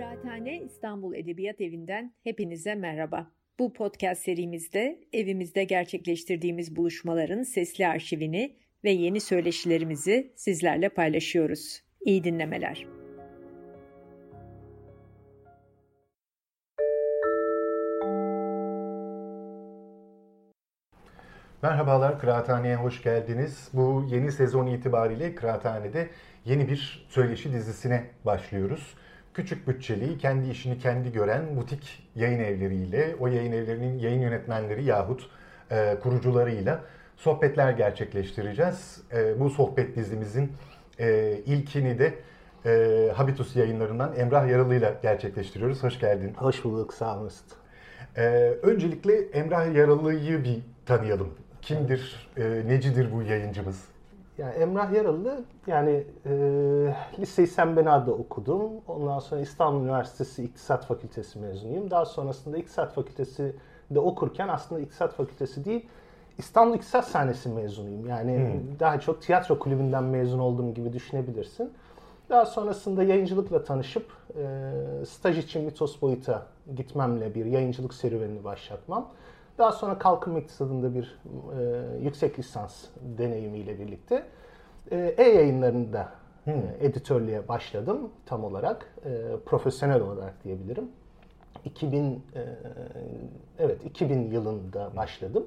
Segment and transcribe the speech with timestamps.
[0.00, 3.30] Kıraathane İstanbul Edebiyat Evi'nden hepinize merhaba.
[3.58, 11.82] Bu podcast serimizde evimizde gerçekleştirdiğimiz buluşmaların sesli arşivini ve yeni söyleşilerimizi sizlerle paylaşıyoruz.
[12.00, 12.86] İyi dinlemeler.
[21.62, 23.68] Merhabalar, Kıraathane'ye hoş geldiniz.
[23.72, 26.08] Bu yeni sezon itibariyle Kıraathane'de
[26.44, 28.94] yeni bir söyleşi dizisine başlıyoruz.
[29.34, 35.30] Küçük bütçeli, kendi işini kendi gören butik yayın evleriyle, o yayın evlerinin yayın yönetmenleri yahut
[35.70, 36.80] e, kurucularıyla
[37.16, 39.00] sohbetler gerçekleştireceğiz.
[39.12, 40.52] E, bu sohbet dizimizin
[40.98, 42.14] e, ilkini de
[42.66, 45.82] e, Habitus yayınlarından Emrah Yaralı ile gerçekleştiriyoruz.
[45.82, 46.34] Hoş geldin.
[46.34, 47.30] Hoş bulduk, sağ olun.
[48.16, 48.22] E,
[48.62, 51.34] öncelikle Emrah Yaralı'yı bir tanıyalım.
[51.62, 53.84] Kimdir, e, necidir bu yayıncımız?
[54.40, 56.32] Yani Emrah Yaralı, yani e,
[57.18, 58.70] liseyi Sembena'da okudum.
[58.88, 61.90] Ondan sonra İstanbul Üniversitesi İktisat Fakültesi mezunuyum.
[61.90, 63.56] Daha sonrasında İktisat Fakültesi
[63.90, 65.86] de okurken aslında İktisat Fakültesi değil,
[66.38, 68.06] İstanbul İktisat Sahnesi mezunuyum.
[68.06, 68.78] Yani hmm.
[68.80, 71.72] daha çok tiyatro kulübünden mezun olduğum gibi düşünebilirsin.
[72.30, 79.08] Daha sonrasında yayıncılıkla tanışıp e, staj için Mitos Boyut'a gitmemle bir yayıncılık serüvenini başlatmam.
[79.60, 81.18] Daha sonra kalkınma iktisadında bir
[81.58, 82.84] e, yüksek lisans
[83.18, 84.26] deneyimiyle birlikte
[84.90, 86.08] e, e-yayınlarında
[86.44, 86.52] hmm.
[86.52, 88.94] e, editörlüğe başladım tam olarak.
[89.04, 90.84] E, profesyonel olarak diyebilirim.
[91.64, 92.20] 2000 e,
[93.58, 95.46] evet 2000 yılında başladım.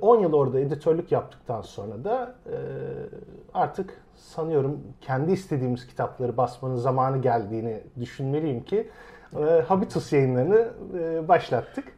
[0.00, 2.56] 10 e, yıl orada editörlük yaptıktan sonra da e,
[3.54, 8.90] artık sanıyorum kendi istediğimiz kitapları basmanın zamanı geldiğini düşünmeliyim ki
[9.36, 10.68] e, Habitus yayınlarını
[11.28, 11.93] başlattık.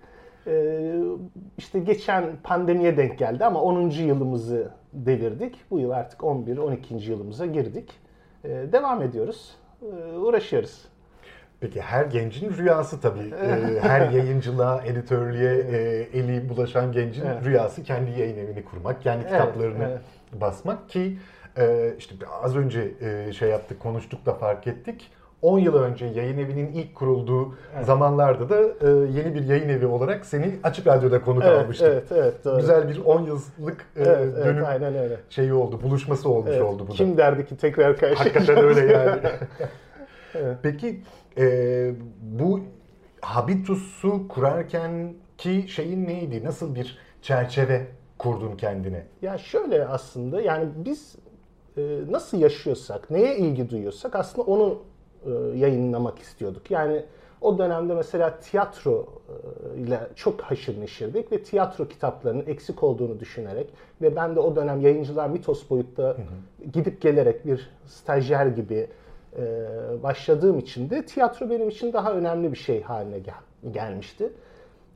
[1.58, 3.90] İşte geçen pandemiye denk geldi ama 10.
[3.90, 5.56] yılımızı devirdik.
[5.70, 7.10] Bu yıl artık 11-12.
[7.10, 7.92] yılımıza girdik.
[8.44, 9.56] Devam ediyoruz,
[10.22, 10.88] uğraşıyoruz.
[11.60, 13.34] Peki her gencin rüyası tabii.
[13.42, 15.78] Ee, her yayıncılığa, editörlüğe e,
[16.18, 17.44] eli bulaşan gencin evet.
[17.44, 20.40] rüyası kendi yayın evini kurmak, kendi evet, kitaplarını evet.
[20.40, 21.18] basmak ki
[21.58, 25.10] e, işte az önce e, şey yaptık, konuştuk da fark ettik.
[25.42, 27.86] 10 yıl önce yayın evinin ilk kurulduğu evet.
[27.86, 31.86] zamanlarda da e, yeni bir yayın evi olarak seni Açık Radyo'da konuk evet, almıştık.
[31.86, 32.60] Evet, evet, doğru.
[32.60, 35.16] Güzel bir 10 yıllık e, evet, dönüm evet, aynen öyle.
[35.30, 36.96] şeyi oldu, buluşması olmuş evet, oldu bu da.
[36.96, 38.48] Kim derdi ki tekrar karşılaşacağız.
[38.48, 39.20] Hakikaten öyle yani.
[40.34, 40.56] evet.
[40.62, 41.00] Peki
[41.38, 42.60] e, bu
[43.20, 46.44] habitus'u kurarken ki şeyin neydi?
[46.44, 47.86] Nasıl bir çerçeve
[48.18, 49.06] kurdun kendine?
[49.22, 51.16] Ya şöyle aslında yani biz
[51.76, 54.82] e, nasıl yaşıyorsak, neye ilgi duyuyorsak aslında onu
[55.54, 56.70] yayınlamak istiyorduk.
[56.70, 57.04] Yani
[57.40, 59.06] o dönemde mesela tiyatro
[59.76, 63.66] e, ile çok haşır neşirdik ve tiyatro kitaplarının eksik olduğunu düşünerek
[64.02, 66.70] ve ben de o dönem yayıncılar mitos boyutta hı hı.
[66.72, 68.86] gidip gelerek bir stajyer gibi
[69.36, 69.42] e,
[70.02, 74.32] başladığım için de tiyatro benim için daha önemli bir şey haline gel- gelmişti.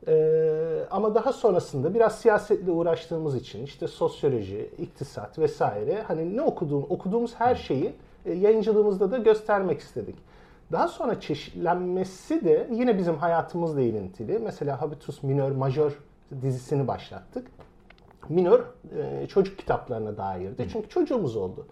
[0.09, 6.87] Ee, ama daha sonrasında biraz siyasetle uğraştığımız için işte sosyoloji, iktisat vesaire hani ne okuduğum
[6.89, 7.93] okuduğumuz her şeyi e,
[8.25, 10.17] yayıncılığımızda da göstermek istedik.
[10.73, 14.39] Daha sonra çeşitlenmesi de yine bizim hayatımızla ilintili.
[14.39, 15.99] Mesela Habitus Minör Majör
[16.43, 17.47] dizisini başlattık.
[18.29, 18.61] Minör
[18.97, 20.69] e, çocuk kitaplarına dairdi.
[20.73, 21.67] Çünkü çocuğumuz oldu.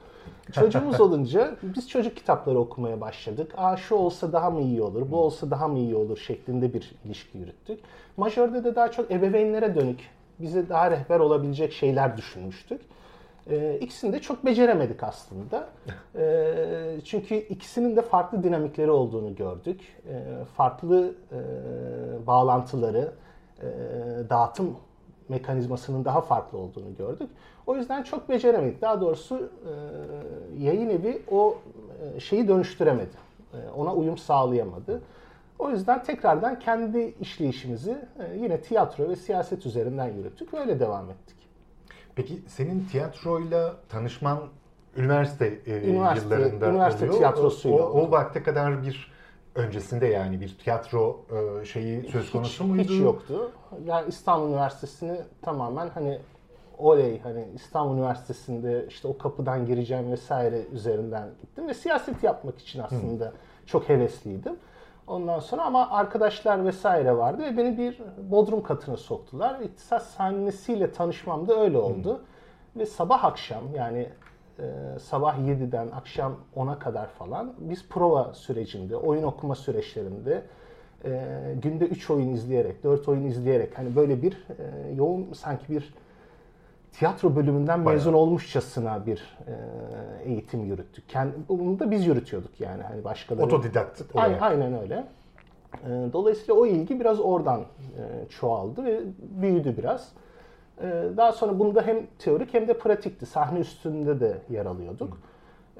[0.53, 3.53] Çocuğumuz olunca biz çocuk kitapları okumaya başladık.
[3.57, 6.95] Aa şu olsa daha mı iyi olur, bu olsa daha mı iyi olur şeklinde bir
[7.05, 7.81] ilişki yürüttük.
[8.17, 10.01] Majörde de daha çok ebeveynlere dönük,
[10.41, 12.81] bize daha rehber olabilecek şeyler düşünmüştük.
[13.51, 15.69] Ee, ikisini de çok beceremedik aslında.
[16.17, 19.81] Ee, çünkü ikisinin de farklı dinamikleri olduğunu gördük.
[20.09, 23.13] Ee, farklı e, bağlantıları,
[23.63, 23.67] e,
[24.31, 24.77] dağıtım
[25.29, 27.31] mekanizmasının daha farklı olduğunu gördük.
[27.67, 28.83] O yüzden çok beceremedik.
[28.83, 31.59] Daha doğrusu e, yayın evi o
[32.17, 33.17] e, şeyi dönüştüremedi.
[33.55, 35.03] E, ona uyum sağlayamadı.
[35.59, 37.99] O yüzden tekrardan kendi işleyişimizi
[38.37, 41.38] yine tiyatro ve siyaset üzerinden yürüttük öyle devam ettik.
[42.19, 44.39] Peki senin tiyatroyla tanışman
[44.97, 47.19] üniversite, üniversite yıllarında üniversite oluyor.
[47.19, 49.13] tiyatrosuyla o, o, vakte kadar bir
[49.55, 51.27] öncesinde yani bir tiyatro
[51.65, 52.93] şeyi söz konusu hiç, muydu?
[52.93, 53.53] Hiç yoktu.
[53.85, 56.19] Yani İstanbul Üniversitesi'ni tamamen hani
[56.79, 62.81] oley hani İstanbul Üniversitesi'nde işte o kapıdan gireceğim vesaire üzerinden gittim ve siyaset yapmak için
[62.81, 63.33] aslında Hı.
[63.67, 64.57] çok hevesliydim.
[65.09, 69.61] Ondan sonra ama arkadaşlar vesaire vardı ve beni bir bodrum katına soktular.
[69.61, 72.15] İktisat sahnesiyle tanışmam da öyle oldu.
[72.15, 72.81] Hı.
[72.81, 74.09] Ve sabah akşam yani
[74.59, 80.43] e, sabah 7'den akşam 10'a kadar falan biz prova sürecinde, oyun okuma süreçlerinde
[81.05, 81.21] e,
[81.63, 85.95] günde 3 oyun izleyerek, 4 oyun izleyerek hani böyle bir e, yoğun sanki bir
[86.93, 87.99] tiyatro bölümünden Bayağı.
[87.99, 89.55] mezun olmuşçasına bir e,
[90.31, 91.09] eğitim yürüttük.
[91.09, 92.83] Kendi, bunu da biz yürütüyorduk yani.
[92.83, 93.47] Hani başkaları.
[93.47, 94.43] Otodidakt olarak.
[94.43, 95.05] Aynen öyle.
[95.75, 100.13] E, dolayısıyla o ilgi biraz oradan e, çoğaldı ve büyüdü biraz.
[100.83, 100.87] E,
[101.17, 103.27] daha sonra bunda hem teorik hem de pratikti.
[103.27, 105.13] Sahne üstünde de yer alıyorduk.
[105.13, 105.19] Hı.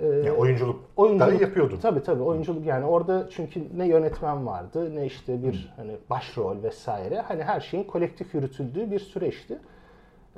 [0.07, 1.77] Yani oyunculuk, oyunculuk da yapıyordun.
[1.77, 7.21] Tabii tabii oyunculuk yani orada çünkü ne yönetmen vardı ne işte bir hani başrol vesaire.
[7.21, 9.59] Hani her şeyin kolektif yürütüldüğü bir süreçti.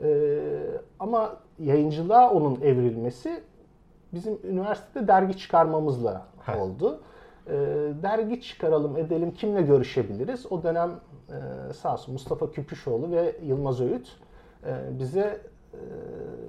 [0.03, 0.39] Ee,
[0.99, 3.43] ama yayıncılığa onun evrilmesi
[4.15, 6.63] bizim üniversitede dergi çıkarmamızla Heh.
[6.63, 7.01] oldu.
[7.47, 7.53] Ee,
[8.03, 10.53] dergi çıkaralım edelim kimle görüşebiliriz?
[10.53, 10.91] O dönem
[11.29, 14.17] e, sağ olsun Mustafa Küpüşoğlu ve Yılmaz Öğüt
[14.67, 15.41] e, bize
[15.73, 15.79] e,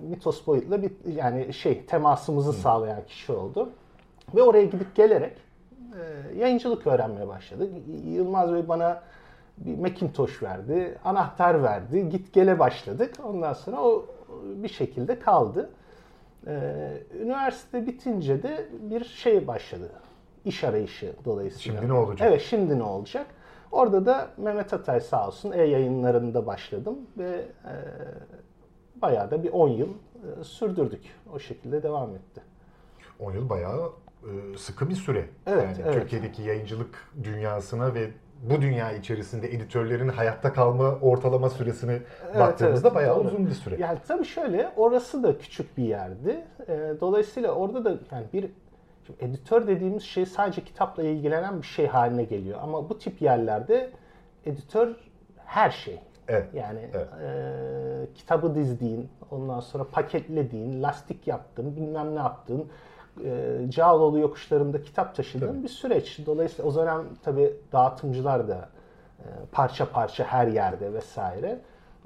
[0.10, 2.54] mitos boyutla bir yani şey temasımızı Hı.
[2.56, 3.70] sağlayan kişi oldu.
[4.36, 5.38] Ve oraya gidip gelerek
[5.94, 7.74] e, yayıncılık öğrenmeye başladık.
[8.06, 9.02] Yılmaz Bey bana
[9.58, 13.14] bir Macintosh verdi, anahtar verdi, git gele başladık.
[13.24, 14.06] Ondan sonra o
[14.44, 15.70] bir şekilde kaldı.
[16.48, 19.92] Ee, üniversite bitince de bir şey başladı.
[20.46, 21.80] İş arayışı dolayısıyla.
[21.82, 22.28] Şimdi ne olacak?
[22.32, 23.28] Evet şimdi ne olacak?
[23.72, 27.74] Orada da Mehmet Atay sağ olsun e-yayınlarında başladım ve e,
[29.02, 31.02] bayağı da bir 10 yıl e, sürdürdük.
[31.34, 32.42] O şekilde devam etti.
[33.20, 33.92] 10 yıl bayağı
[34.24, 35.30] e, sıkı bir süre.
[35.48, 35.94] Evet, yani evet.
[35.94, 41.92] Türkiye'deki yayıncılık dünyasına ve bu dünya içerisinde editörlerin hayatta kalma ortalama süresini
[42.26, 43.28] evet, baktığımızda evet, bayağı doğru.
[43.28, 43.76] uzun bir süre.
[43.80, 46.46] Yani tabii şöyle orası da küçük bir yerdi.
[46.68, 48.50] E, dolayısıyla orada da yani bir
[49.08, 52.60] şimdi editör dediğimiz şey sadece kitapla ilgilenen bir şey haline geliyor.
[52.62, 53.92] Ama bu tip yerlerde
[54.46, 54.96] editör
[55.46, 56.00] her şey.
[56.28, 56.48] Evet.
[56.54, 57.08] Yani evet.
[57.24, 62.68] E, kitabı dizdiğin, ondan sonra paketlediğin, lastik yaptın, bilmem ne yaptın,
[63.24, 65.64] e, Cağaloğlu yokuşlarında kitap taşıdığın tabii.
[65.64, 66.20] bir süreç.
[66.26, 68.70] Dolayısıyla o dönem tabii dağıtımcılar da
[69.20, 71.60] e, parça parça her yerde vesaire.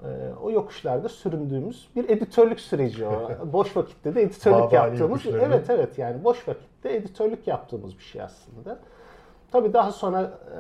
[0.04, 0.08] E,
[0.44, 3.32] o yokuşlarda süründüğümüz bir editörlük süreci o.
[3.54, 5.22] boş vakitte de editörlük yaptığımız.
[5.26, 8.80] Evet evet yani boş vakitte editörlük yaptığımız bir şey aslında.
[9.52, 10.60] Tabii daha sonra e,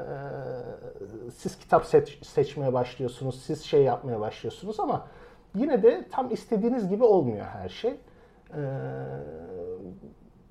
[1.32, 5.08] siz kitap seç, seçmeye başlıyorsunuz, siz şey yapmaya başlıyorsunuz ama
[5.56, 7.92] yine de tam istediğiniz gibi olmuyor her şey.
[7.92, 8.62] E,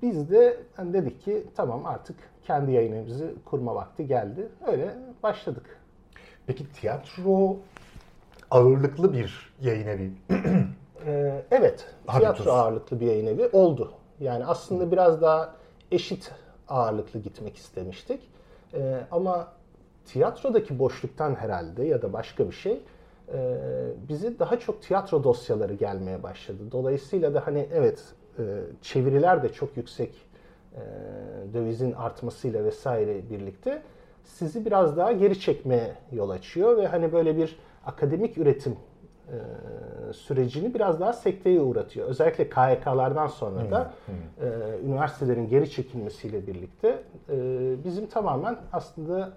[0.05, 4.49] biz de hani dedik ki tamam artık kendi yayınımızı kurma vakti geldi.
[4.67, 5.79] Öyle başladık.
[6.47, 7.57] Peki tiyatro
[8.51, 10.11] ağırlıklı bir yayın evi.
[11.05, 12.19] ee, evet, Habitus.
[12.19, 13.91] tiyatro ağırlıklı bir yayın evi oldu.
[14.19, 15.55] Yani aslında biraz daha
[15.91, 16.31] eşit
[16.67, 18.21] ağırlıklı gitmek istemiştik.
[18.73, 19.47] Ee, ama
[20.05, 22.81] tiyatrodaki boşluktan herhalde ya da başka bir şey
[23.33, 23.57] e,
[24.09, 26.63] bizi daha çok tiyatro dosyaları gelmeye başladı.
[26.71, 28.03] Dolayısıyla da hani evet
[28.81, 30.25] çeviriler de çok yüksek
[30.75, 30.81] e,
[31.53, 33.81] dövizin artmasıyla vesaire birlikte
[34.23, 38.75] sizi biraz daha geri çekmeye yol açıyor ve hani böyle bir akademik üretim
[39.27, 39.37] e,
[40.13, 42.07] sürecini biraz daha sekteye uğratıyor.
[42.07, 47.03] Özellikle KYK'lardan sonra da hmm, üniversitelerin geri çekilmesiyle birlikte
[47.83, 49.31] bizim tamamen aslında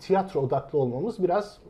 [0.00, 1.60] tiyatro odaklı olmamız biraz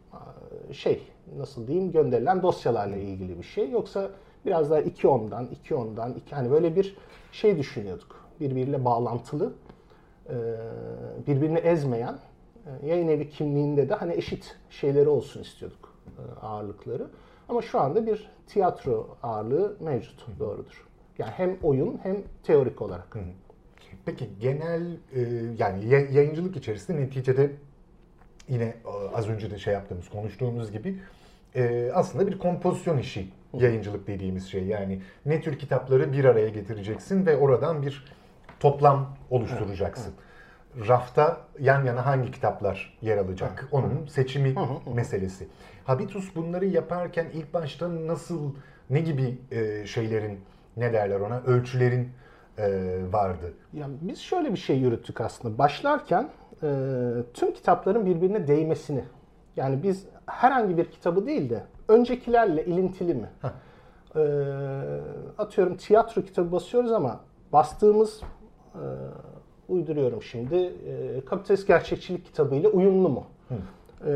[0.72, 1.02] şey
[1.38, 3.70] nasıl diyeyim gönderilen dosyalarla ilgili bir şey.
[3.70, 4.10] Yoksa
[4.46, 6.96] Biraz daha iki ondan, iki ondan, iki hani böyle bir
[7.32, 8.24] şey düşünüyorduk.
[8.40, 9.52] Birbiriyle bağlantılı,
[10.28, 10.34] e,
[11.26, 12.18] birbirini ezmeyen
[12.66, 17.06] e, yayın evi kimliğinde de hani eşit şeyleri olsun istiyorduk e, ağırlıkları.
[17.48, 20.86] Ama şu anda bir tiyatro ağırlığı mevcut, doğrudur.
[21.18, 23.16] Yani hem oyun hem teorik olarak.
[24.04, 24.96] Peki genel
[25.58, 27.50] yani yayıncılık içerisinde neticede
[28.48, 28.74] yine
[29.14, 30.98] az önce de şey yaptığımız, konuştuğumuz gibi
[31.94, 34.64] aslında bir kompozisyon işi yayıncılık dediğimiz şey.
[34.64, 38.04] Yani ne tür kitapları bir araya getireceksin ve oradan bir
[38.60, 40.12] toplam oluşturacaksın.
[40.88, 43.68] Rafta yan yana hangi kitaplar yer alacak?
[43.72, 44.54] Onun seçimi
[44.94, 45.48] meselesi.
[45.84, 48.54] Habitus bunları yaparken ilk başta nasıl,
[48.90, 50.40] ne gibi e, şeylerin,
[50.76, 52.08] ne derler ona, ölçülerin
[52.58, 52.68] e,
[53.12, 53.52] vardı?
[53.72, 55.58] Yani biz şöyle bir şey yürüttük aslında.
[55.58, 56.30] Başlarken
[56.62, 56.68] e,
[57.34, 59.04] tüm kitapların birbirine değmesini.
[59.56, 61.62] Yani biz herhangi bir kitabı değil de
[61.92, 63.30] öncekilerle ilintili mi?
[64.16, 64.20] Ee,
[65.38, 67.20] atıyorum tiyatro kitabı basıyoruz ama
[67.52, 68.20] bastığımız
[68.74, 68.82] e,
[69.68, 73.24] uyduruyorum şimdi e, kapitalist gerçekçilik kitabıyla uyumlu mu?
[74.06, 74.12] E,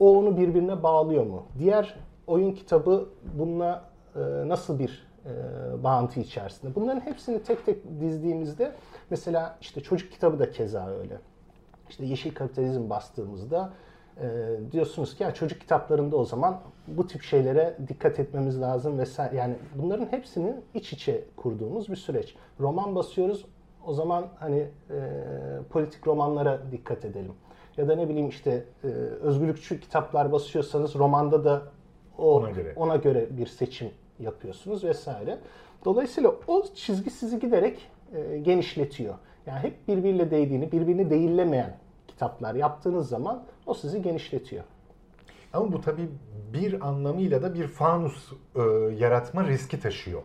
[0.00, 1.42] o onu birbirine bağlıyor mu?
[1.58, 1.96] Diğer
[2.26, 3.84] oyun kitabı bununla
[4.16, 5.32] e, nasıl bir e,
[5.84, 6.74] bağıntı içerisinde?
[6.74, 8.72] Bunların hepsini tek tek dizdiğimizde
[9.10, 11.18] mesela işte çocuk kitabı da keza öyle.
[11.88, 13.72] İşte yeşil kapitalizm bastığımızda
[14.22, 19.36] e, diyorsunuz ki ya çocuk kitaplarında o zaman bu tip şeylere dikkat etmemiz lazım vesaire.
[19.36, 22.34] Yani bunların hepsini iç içe kurduğumuz bir süreç.
[22.60, 23.44] Roman basıyoruz
[23.86, 24.58] o zaman hani
[24.90, 24.98] e,
[25.70, 27.32] politik romanlara dikkat edelim.
[27.76, 28.86] Ya da ne bileyim işte e,
[29.22, 31.62] özgürlükçü kitaplar basıyorsanız romanda da
[32.18, 35.38] o ona göre, ona göre bir seçim yapıyorsunuz vesaire.
[35.84, 39.14] Dolayısıyla o çizgi sizi giderek e, genişletiyor.
[39.46, 41.76] Yani hep birbiriyle değdiğini, birbirini değillemeyen
[42.18, 44.64] kitaplar yaptığınız zaman o sizi genişletiyor.
[45.52, 46.08] Ama bu tabii
[46.52, 48.60] bir anlamıyla da bir fanus e,
[48.98, 50.22] yaratma riski taşıyor.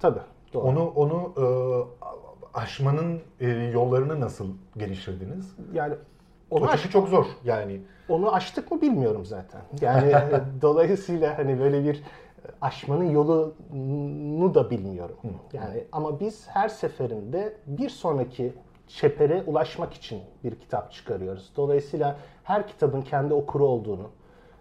[0.00, 0.20] Tabii.
[0.52, 0.64] Doğru.
[0.66, 1.44] Onu onu e,
[2.58, 4.46] aşmanın e, yollarını nasıl
[4.76, 5.56] geliştirdiniz?
[5.72, 5.94] Yani
[6.50, 7.80] onu o aş- çok zor yani.
[8.08, 9.60] Onu aştık mı bilmiyorum zaten.
[9.80, 10.12] Yani
[10.62, 12.02] dolayısıyla hani böyle bir
[12.60, 15.16] aşmanın yolunu da bilmiyorum.
[15.52, 18.52] Yani ama biz her seferinde bir sonraki
[18.88, 21.52] çepere ulaşmak için bir kitap çıkarıyoruz.
[21.56, 24.10] Dolayısıyla her kitabın kendi okuru olduğunu,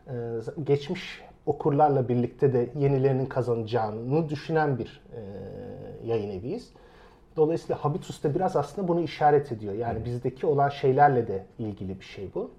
[0.08, 0.14] e,
[0.64, 5.22] geçmiş okurlarla birlikte de yenilerinin kazanacağını düşünen bir e,
[6.08, 6.74] yayın eviyiz.
[7.36, 9.74] Dolayısıyla Habitus da biraz aslında bunu işaret ediyor.
[9.74, 12.52] Yani bizdeki olan şeylerle de ilgili bir şey bu.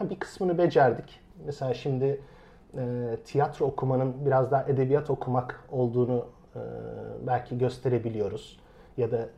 [0.00, 1.20] E, bir kısmını becerdik.
[1.46, 2.20] Mesela şimdi
[3.24, 6.26] tiyatro okumanın biraz daha edebiyat okumak olduğunu
[7.26, 8.60] belki gösterebiliyoruz.
[8.96, 9.28] Ya da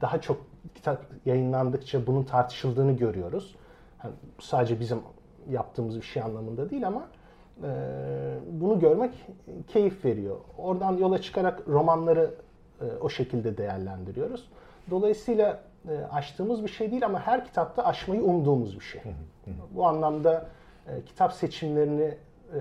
[0.00, 0.40] daha çok
[0.74, 3.56] kitap yayınlandıkça bunun tartışıldığını görüyoruz.
[4.04, 4.98] Yani sadece bizim
[5.50, 7.08] yaptığımız bir şey anlamında değil ama
[7.62, 7.68] e,
[8.52, 9.14] bunu görmek
[9.66, 10.36] keyif veriyor.
[10.58, 12.34] Oradan yola çıkarak romanları
[12.80, 14.48] e, o şekilde değerlendiriyoruz.
[14.90, 19.02] Dolayısıyla e, aştığımız bir şey değil ama her kitapta aşmayı umduğumuz bir şey.
[19.70, 20.48] Bu anlamda
[20.86, 22.14] e, kitap seçimlerini
[22.54, 22.58] e,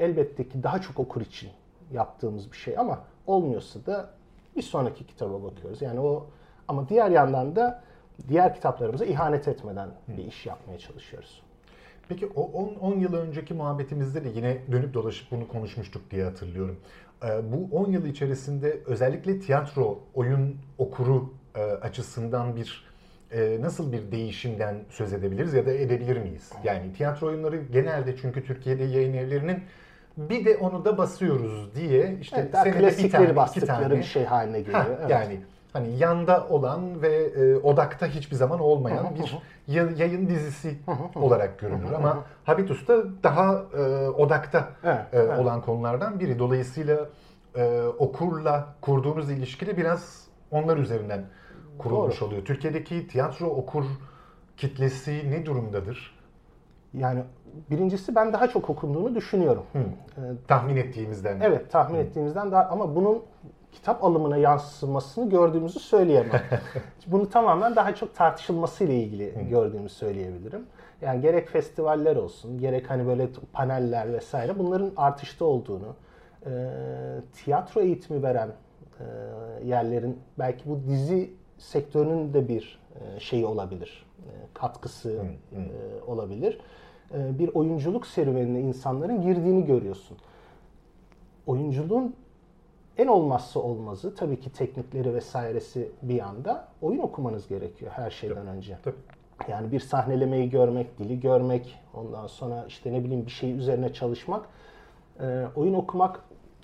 [0.00, 1.50] elbette ki daha çok okur için
[1.92, 4.10] yaptığımız bir şey ama olmuyorsa da
[4.56, 5.82] bir sonraki kitaba bakıyoruz.
[5.82, 6.26] Yani o
[6.68, 7.82] ama diğer yandan da
[8.28, 11.42] diğer kitaplarımıza ihanet etmeden bir iş yapmaya çalışıyoruz.
[12.08, 12.42] Peki o
[12.80, 16.76] 10 yıl önceki muhabbetimizde de yine dönüp dolaşıp bunu konuşmuştuk diye hatırlıyorum.
[17.24, 22.84] Ee, bu 10 yıl içerisinde özellikle tiyatro, oyun okuru e, açısından bir
[23.32, 26.52] e, nasıl bir değişimden söz edebiliriz ya da edebilir miyiz?
[26.64, 29.62] Yani tiyatro oyunları genelde çünkü Türkiye'de yayın evlerinin
[30.16, 34.60] bir de onu da basıyoruz diye işte evet, senede bir tane, tane bir şey haline
[34.60, 34.78] geliyor.
[34.78, 35.10] Ha, evet.
[35.10, 35.40] Yani
[35.72, 40.76] hani yanda olan ve e, odakta hiçbir zaman olmayan bir yayın dizisi
[41.14, 41.92] olarak görünür.
[41.92, 45.38] Ama Habitus da daha e, odakta evet, e, evet.
[45.38, 46.38] olan konulardan biri.
[46.38, 47.08] Dolayısıyla
[47.54, 51.24] e, okurla kurduğumuz ilişki de biraz onlar üzerinden
[51.78, 52.28] kurulmuş Doğru.
[52.28, 52.44] oluyor.
[52.44, 53.84] Türkiye'deki tiyatro okur
[54.56, 56.16] kitlesi ne durumdadır?
[56.94, 57.22] Yani
[57.70, 59.62] birincisi ben daha çok okunduğunu düşünüyorum.
[59.72, 59.78] Hı.
[59.78, 61.40] Ee, tahmin ettiğimizden.
[61.40, 62.02] Evet, tahmin Hı.
[62.02, 63.22] ettiğimizden daha ama bunun
[63.72, 66.40] kitap alımına yansımasını gördüğümüzü söyleyemem.
[67.06, 69.40] Bunu tamamen daha çok tartışılmasıyla ilgili Hı.
[69.40, 70.66] gördüğümü söyleyebilirim.
[71.02, 75.96] Yani gerek festivaller olsun, gerek hani böyle paneller vesaire bunların artışta olduğunu,
[76.46, 76.50] e,
[77.32, 78.48] tiyatro eğitimi veren
[79.00, 79.04] e,
[79.64, 85.60] yerlerin belki bu dizi sektörünün de bir e, şeyi olabilir, e, katkısı hı, hı.
[85.60, 86.60] E, olabilir.
[87.14, 90.16] E, bir oyunculuk serüvenine insanların girdiğini görüyorsun.
[91.46, 92.14] Oyunculuğun
[92.98, 98.48] en olmazsa olmazı tabii ki teknikleri vesairesi bir yanda oyun okumanız gerekiyor her şeyden tabii,
[98.48, 98.78] önce.
[98.84, 98.94] Tabii.
[99.48, 104.46] Yani bir sahnelemeyi görmek, dili görmek, ondan sonra işte ne bileyim bir şey üzerine çalışmak.
[105.20, 106.20] E, oyun okumak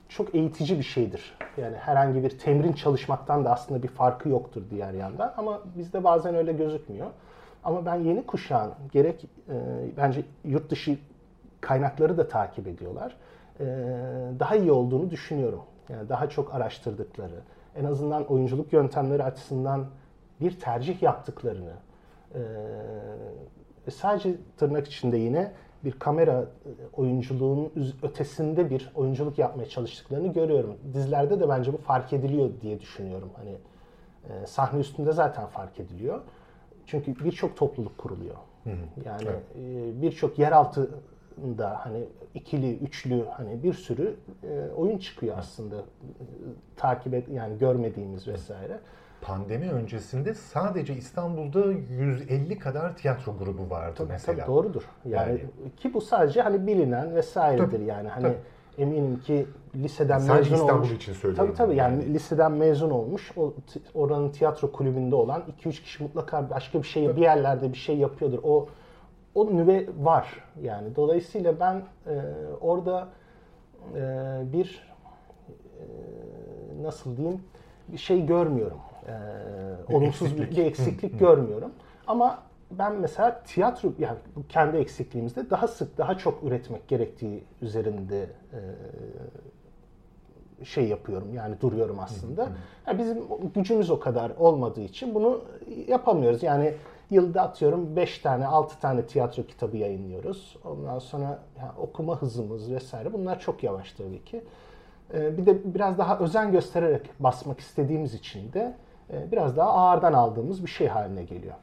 [0.09, 1.35] çok eğitici bir şeydir.
[1.57, 5.35] Yani herhangi bir temrin çalışmaktan da aslında bir farkı yoktur diğer yandan.
[5.37, 7.07] Ama bizde bazen öyle gözükmüyor.
[7.65, 9.55] Ama ben yeni kuşağın gerek e,
[9.97, 10.99] bence yurt dışı
[11.61, 13.17] kaynakları da takip ediyorlar.
[13.61, 13.65] E,
[14.39, 15.61] daha iyi olduğunu düşünüyorum.
[15.89, 17.41] Yani daha çok araştırdıkları,
[17.77, 19.87] en azından oyunculuk yöntemleri açısından
[20.41, 21.73] bir tercih yaptıklarını,
[22.35, 25.53] e, sadece tırnak içinde yine
[25.85, 30.77] bir kamera e, oyunculuğun ötesinde bir oyunculuk yapmaya çalıştıklarını görüyorum.
[30.95, 33.31] Dizilerde de bence bu fark ediliyor diye düşünüyorum.
[33.37, 33.57] Hani
[34.29, 36.21] e, sahne üstünde zaten fark ediliyor.
[36.87, 38.37] Çünkü birçok topluluk kuruluyor.
[39.05, 39.43] Yani evet.
[39.57, 45.77] e, birçok yeraltında hani ikili, üçlü hani bir sürü e, oyun çıkıyor aslında.
[45.77, 45.83] E,
[46.77, 48.81] takip et yani görmediğimiz vesaire.
[49.21, 54.39] Pandemi öncesinde sadece İstanbul'da 150 kadar tiyatro grubu vardı tabii, mesela.
[54.39, 54.83] Tabii doğrudur.
[55.05, 55.41] Yani, yani
[55.77, 58.37] ki bu sadece hani bilinen vesairedir tabii, yani hani tabii
[58.79, 60.97] eminim ki liseden Sadece mezun İstanbul olmuş.
[60.97, 61.55] için söylüyorum.
[61.55, 63.33] Tabii tabii yani, yani liseden mezun olmuş.
[63.37, 63.55] O
[63.95, 68.39] oranın tiyatro kulübünde olan 2-3 kişi mutlaka başka bir şey bir yerlerde bir şey yapıyordur.
[68.43, 68.69] O
[69.35, 70.97] o nüve var yani.
[70.97, 72.21] Dolayısıyla ben e,
[72.61, 73.09] orada
[73.95, 74.01] e,
[74.53, 74.89] bir
[75.79, 75.85] e,
[76.83, 77.41] nasıl diyeyim
[77.89, 78.79] bir şey görmüyorum.
[79.09, 81.71] E, olumsuz bir, bir eksiklik görmüyorum.
[82.07, 82.43] Ama
[82.79, 88.61] ben mesela tiyatro yani kendi eksikliğimizde daha sık daha çok üretmek gerektiği üzerinde e,
[90.65, 92.49] şey yapıyorum yani duruyorum aslında.
[92.87, 93.23] Yani bizim
[93.55, 95.45] gücümüz o kadar olmadığı için bunu
[95.89, 96.43] yapamıyoruz.
[96.43, 96.75] Yani
[97.11, 100.57] yılda atıyorum 5 tane 6 tane tiyatro kitabı yayınlıyoruz.
[100.65, 104.45] Ondan sonra yani okuma hızımız vesaire bunlar çok yavaş tabii ki.
[105.15, 108.77] Ee, bir de biraz daha özen göstererek basmak istediğimiz için de
[109.13, 111.55] e, biraz daha ağırdan aldığımız bir şey haline geliyor.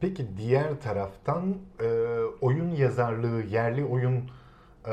[0.00, 1.86] Peki diğer taraftan e,
[2.40, 4.16] oyun yazarlığı, yerli oyun
[4.86, 4.92] e,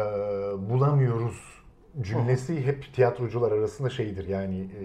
[0.70, 1.58] bulamıyoruz
[2.02, 4.28] cümlesi hep tiyatrocular arasında şeydir.
[4.28, 4.82] Yani e,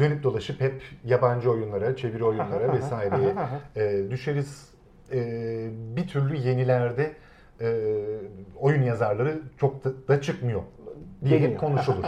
[0.00, 3.34] dönüp dolaşıp hep yabancı oyunlara, çeviri oyunlara vesaireye
[3.76, 4.70] e, düşeriz.
[5.12, 7.12] E, bir türlü yenilerde
[7.60, 7.96] e,
[8.56, 10.62] oyun yazarları çok da, da çıkmıyor
[11.24, 12.04] diye hep konuşulur.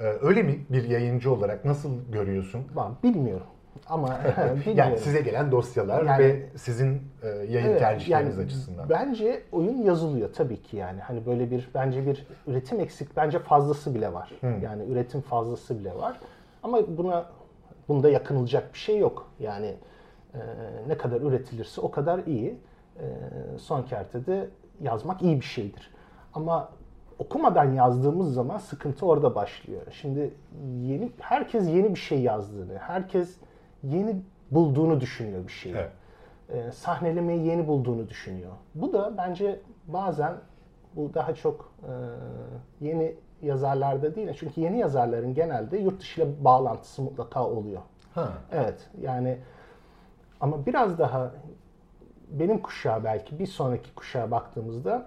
[0.00, 2.66] Ee, öyle mi bir yayıncı olarak nasıl görüyorsun?
[2.76, 3.46] Ben bilmiyorum.
[3.86, 4.20] Ama
[4.74, 8.88] yani size gelen dosyalar yani, ve sizin e, yayın evet, tercihleriniz yani, açısından.
[8.88, 11.00] Bence oyun yazılıyor tabii ki yani.
[11.00, 14.32] Hani böyle bir bence bir üretim eksik bence fazlası bile var.
[14.40, 14.62] Hmm.
[14.62, 16.20] Yani üretim fazlası bile var.
[16.62, 17.26] Ama buna
[17.88, 19.30] bunda yakınılacak bir şey yok.
[19.40, 19.74] Yani
[20.34, 20.38] e,
[20.88, 22.58] ne kadar üretilirse o kadar iyi.
[22.96, 23.04] E,
[23.58, 24.48] son kertede
[24.80, 25.90] yazmak iyi bir şeydir.
[26.34, 26.68] Ama
[27.18, 29.82] okumadan yazdığımız zaman sıkıntı orada başlıyor.
[29.90, 30.34] Şimdi
[30.82, 33.36] yeni herkes yeni bir şey yazdığını, herkes
[33.82, 34.16] yeni
[34.50, 35.74] bulduğunu düşünüyor bir şeyi.
[35.74, 35.90] Evet.
[36.52, 38.52] Ee, sahnelemeyi yeni bulduğunu düşünüyor.
[38.74, 40.34] Bu da bence bazen
[40.96, 41.92] bu daha çok e,
[42.86, 44.28] yeni yazarlarda değil.
[44.38, 47.82] Çünkü yeni yazarların genelde yurt dışı ile bağlantısı mutlaka oluyor.
[48.14, 48.28] Ha.
[48.52, 48.88] Evet.
[49.00, 49.38] Yani
[50.40, 51.32] ama biraz daha
[52.30, 55.06] benim kuşağı belki bir sonraki kuşağa baktığımızda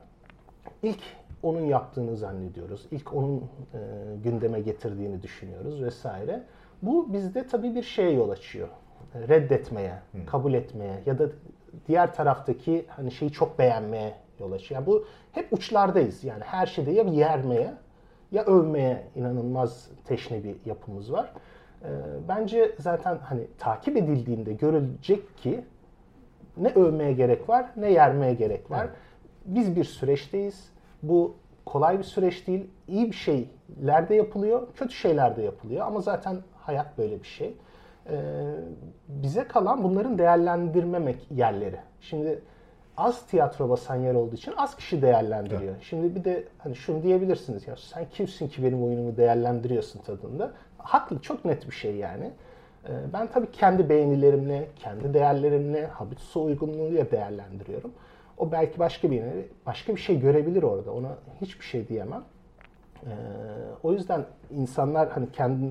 [0.83, 1.01] ilk
[1.43, 2.87] onun yaptığını zannediyoruz.
[2.91, 3.37] İlk onun
[3.73, 3.79] e,
[4.23, 6.43] gündeme getirdiğini düşünüyoruz vesaire.
[6.83, 8.67] Bu bizde tabii bir şeye yol açıyor.
[9.15, 10.25] Reddetmeye, hmm.
[10.25, 11.29] kabul etmeye ya da
[11.87, 14.81] diğer taraftaki hani şeyi çok beğenmeye yol açıyor.
[14.81, 16.23] Yani bu hep uçlardayız.
[16.23, 17.73] Yani her şeyde ya yermeye
[18.31, 21.33] ya övmeye inanılmaz teşne bir yapımız var.
[21.81, 21.89] E,
[22.27, 25.63] bence zaten hani takip edildiğinde görülecek ki
[26.57, 28.85] ne övmeye gerek var ne yermeye gerek var.
[28.85, 28.95] Evet.
[29.45, 30.69] Biz bir süreçteyiz
[31.03, 31.35] bu
[31.65, 32.67] kolay bir süreç değil.
[32.87, 37.53] İyi bir şeyler de yapılıyor, kötü şeyler de yapılıyor ama zaten hayat böyle bir şey.
[38.09, 38.15] Ee,
[39.07, 41.79] bize kalan bunların değerlendirmemek yerleri.
[42.01, 42.41] Şimdi
[42.97, 45.73] az tiyatro basan yer olduğu için az kişi değerlendiriyor.
[45.73, 45.81] Evet.
[45.81, 50.51] Şimdi bir de hani şunu diyebilirsiniz ya sen kimsin ki benim oyunumu değerlendiriyorsun tadında.
[50.77, 52.31] Haklı çok net bir şey yani.
[52.87, 57.91] Ee, ben tabii kendi beğenilerimle, kendi değerlerimle, habitus uygunluğuyla değerlendiriyorum.
[58.37, 59.23] O belki başka bir
[59.65, 60.93] başka bir şey görebilir orada.
[60.93, 62.23] Ona hiçbir şey diyemem.
[63.05, 63.09] Ee,
[63.83, 65.65] o yüzden insanlar hani kendi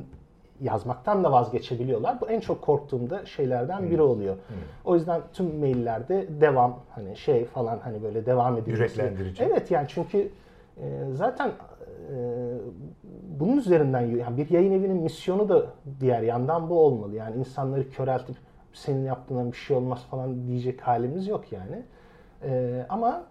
[0.63, 2.21] yazmaktan da vazgeçebiliyorlar.
[2.21, 4.35] Bu en çok korktuğum da şeylerden biri oluyor.
[4.35, 4.57] Hmm.
[4.85, 9.01] O yüzden tüm maillerde devam hani şey falan hani böyle devam edilmesi.
[9.01, 9.43] Yüreklendirici.
[9.43, 10.31] Evet yani çünkü
[10.77, 12.17] e, zaten e,
[13.39, 15.67] bunun üzerinden yani bir yayın evinin misyonu da
[16.01, 17.15] diğer yandan bu olmalı.
[17.15, 18.37] Yani insanları köreltip
[18.73, 21.83] senin yaptığından bir şey olmaz falan diyecek halimiz yok yani.
[22.45, 23.25] Ee, ama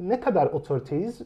[0.00, 1.22] ne kadar otoriteyiz?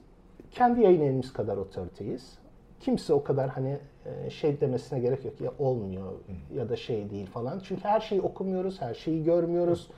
[0.50, 2.38] Kendi yayın evimiz kadar otoriteyiz.
[2.82, 6.12] Kimse o kadar hani e, şey demesine gerek yok ya olmuyor
[6.54, 7.60] ya da şey değil falan.
[7.64, 9.90] Çünkü her şeyi okumuyoruz, her şeyi görmüyoruz.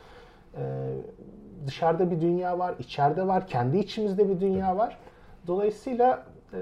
[0.57, 0.61] Ee,
[1.67, 4.99] dışarıda bir dünya var, içeride var, kendi içimizde bir dünya var.
[5.47, 6.59] Dolayısıyla e,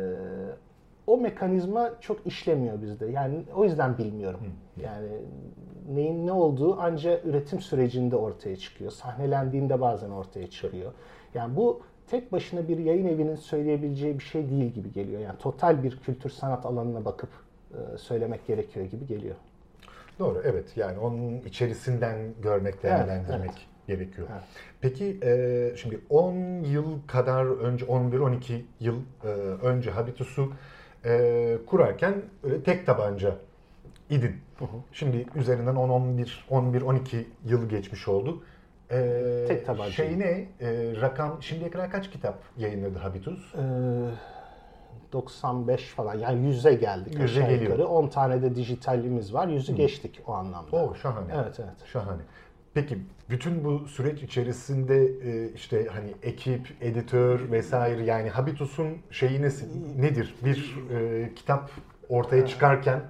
[1.07, 3.07] o mekanizma çok işlemiyor bizde.
[3.07, 4.41] Yani o yüzden bilmiyorum.
[4.83, 5.09] Yani
[5.95, 8.91] neyin ne olduğu ancak üretim sürecinde ortaya çıkıyor.
[8.91, 10.93] Sahnelendiğinde bazen ortaya çıkıyor.
[11.35, 15.21] Yani bu tek başına bir yayın evinin söyleyebileceği bir şey değil gibi geliyor.
[15.21, 17.31] Yani total bir kültür sanat alanına bakıp
[17.71, 19.35] e, söylemek gerekiyor gibi geliyor.
[20.19, 23.89] Doğru evet yani onun içerisinden görmek, değerlendirmek evet, evet.
[23.99, 24.29] gerekiyor.
[24.33, 24.43] Evet.
[24.81, 26.35] Peki e, şimdi 10
[26.65, 29.29] yıl kadar önce 11-12 yıl e,
[29.63, 30.53] önce Habitus'u
[31.05, 33.37] e, kurarken öyle tek tabanca
[34.11, 34.37] idin.
[34.59, 34.77] Hı hı.
[34.93, 38.43] Şimdi üzerinden 10-11, 11-12 yıl geçmiş oldu.
[38.93, 39.91] Ee, Tek tabanca.
[39.91, 40.27] Şey ne?
[40.27, 40.47] E,
[41.01, 43.55] rakam şimdiye kadar kaç kitap yayınladı Habitus?
[43.55, 43.59] Ee,
[45.13, 47.15] 95 falan yani 100'e geldik.
[47.15, 47.71] 100'e geliyor.
[47.71, 47.87] Yukarı.
[47.87, 49.49] 10 tane de dijitalimiz var.
[49.49, 50.77] 100'ü geçtik o anlamda.
[50.77, 51.33] Oo şahane.
[51.35, 51.87] Evet evet.
[51.93, 52.23] Şahane.
[52.75, 52.99] Peki
[53.31, 59.43] bütün bu süreç içerisinde e, işte hani ekip, editör vesaire yani Habitus'un şeyi
[59.97, 60.35] nedir?
[60.45, 61.71] Bir e, kitap
[62.09, 63.01] ortaya çıkarken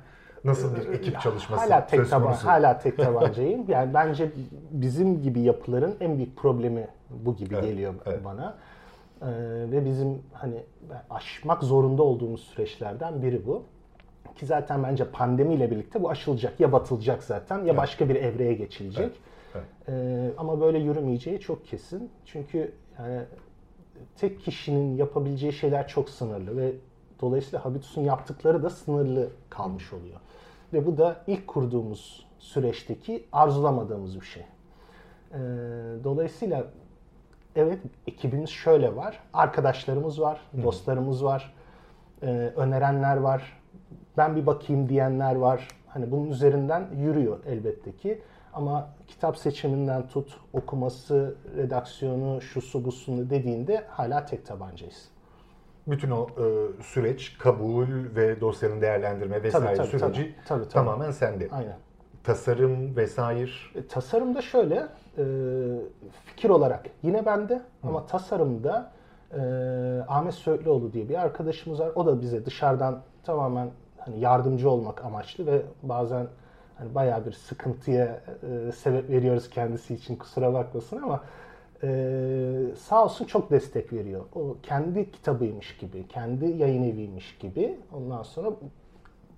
[0.44, 3.64] nasıl bir ekip çalışması hala tek söz taban, Hala tek tabancayım.
[3.68, 4.31] yani bence
[4.70, 8.24] bizim gibi yapıların en büyük problemi bu gibi evet, geliyor evet.
[8.24, 8.55] bana.
[9.22, 9.26] Ee,
[9.70, 10.62] ve bizim hani
[11.11, 13.62] aşmak zorunda olduğumuz süreçlerden biri bu.
[14.37, 16.61] Ki zaten bence pandemiyle birlikte bu aşılacak.
[16.61, 17.76] Ya batılacak zaten ya evet.
[17.76, 19.11] başka bir evreye geçilecek.
[19.55, 19.66] Evet.
[19.88, 19.88] Evet.
[19.88, 22.11] Ee, ama böyle yürümeyeceği çok kesin.
[22.24, 23.20] Çünkü yani
[24.16, 26.72] tek kişinin yapabileceği şeyler çok sınırlı ve
[27.22, 30.20] Dolayısıyla Habitus'un yaptıkları da sınırlı kalmış oluyor.
[30.72, 34.42] Ve bu da ilk kurduğumuz süreçteki arzulamadığımız bir şey.
[34.42, 35.38] Ee,
[36.04, 36.64] dolayısıyla
[37.56, 39.18] evet ekibimiz şöyle var.
[39.32, 41.54] Arkadaşlarımız var, dostlarımız var,
[42.22, 43.62] e, önerenler var.
[44.16, 45.68] Ben bir bakayım diyenler var.
[45.88, 48.22] Hani bunun üzerinden yürüyor elbette ki.
[48.52, 55.08] Ama kitap seçiminden tut, okuması, redaksiyonu, şusu busunu dediğinde hala tek tabancayız.
[55.87, 60.73] Bütün o e, süreç, kabul ve dosyanın değerlendirme vesaire tabii, tabii, süreci tabii, tabii, tabii.
[60.73, 61.49] tamamen sende.
[61.53, 61.77] Aynen.
[62.25, 63.51] Tasarım vesaire.
[63.75, 64.87] E, tasarımda şöyle,
[65.18, 65.25] e,
[66.25, 68.92] fikir olarak yine bende ama tasarımda
[69.33, 69.40] e,
[70.09, 71.92] Ahmet Söğütlüoğlu diye bir arkadaşımız var.
[71.95, 76.27] O da bize dışarıdan tamamen hani yardımcı olmak amaçlı ve bazen
[76.79, 78.21] hani bayağı bir sıkıntıya
[78.68, 81.21] e, sebep veriyoruz kendisi için kusura bakmasın ama
[81.83, 84.25] e, sağ olsun çok destek veriyor.
[84.35, 88.51] O kendi kitabıymış gibi, kendi yayın eviymiş gibi ondan sonra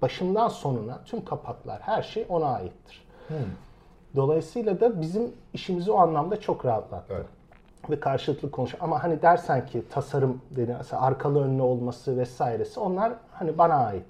[0.02, 3.06] başından sonuna tüm kapaklar her şey ona aittir.
[4.16, 7.14] Dolayısıyla da bizim işimizi o anlamda çok rahatlattı.
[7.14, 7.26] Evet.
[7.90, 8.74] Ve karşılıklı konuş.
[8.80, 14.06] Ama hani dersen ki tasarım dedi, mesela arkalı önlü olması vesairesi onlar hani bana ait.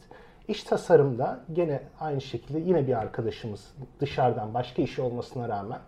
[0.49, 5.79] İş tasarımda gene aynı şekilde yine bir arkadaşımız dışarıdan başka işi olmasına rağmen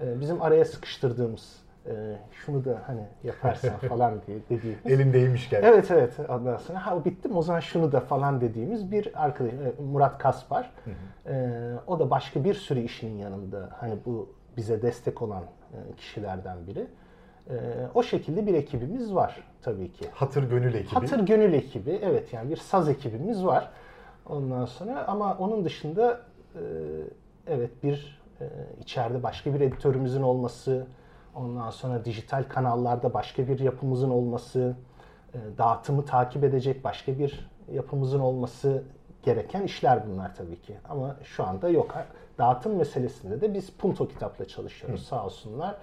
[0.00, 4.86] e, bizim araya sıkıştırdığımız e, şunu da hani yaparsan falan diye dediğimiz.
[4.86, 5.62] Elindeymişken.
[5.62, 9.52] Evet evet ondan sonra ha bitti mi o zaman şunu da falan dediğimiz bir arkadaş
[9.52, 10.70] e, Murat Kaspar.
[11.26, 11.50] Ee,
[11.86, 16.86] o da başka bir sürü işinin yanında hani bu bize destek olan e, kişilerden biri.
[17.50, 17.54] Ee,
[17.94, 20.06] o şekilde bir ekibimiz var tabii ki.
[20.12, 20.94] Hatır gönül ekibi.
[20.94, 23.68] Hatır gönül ekibi evet yani bir saz ekibimiz var.
[24.26, 26.20] Ondan sonra ama onun dışında
[26.54, 26.60] e,
[27.46, 28.46] evet bir e,
[28.80, 30.86] içeride başka bir editörümüzün olması,
[31.34, 34.76] ondan sonra dijital kanallarda başka bir yapımızın olması,
[35.34, 38.82] e, dağıtımı takip edecek başka bir yapımızın olması
[39.22, 40.76] gereken işler bunlar tabii ki.
[40.88, 41.94] Ama şu anda yok.
[42.38, 45.76] Dağıtım meselesinde de biz Punto kitapla çalışıyoruz sağ olsunlar.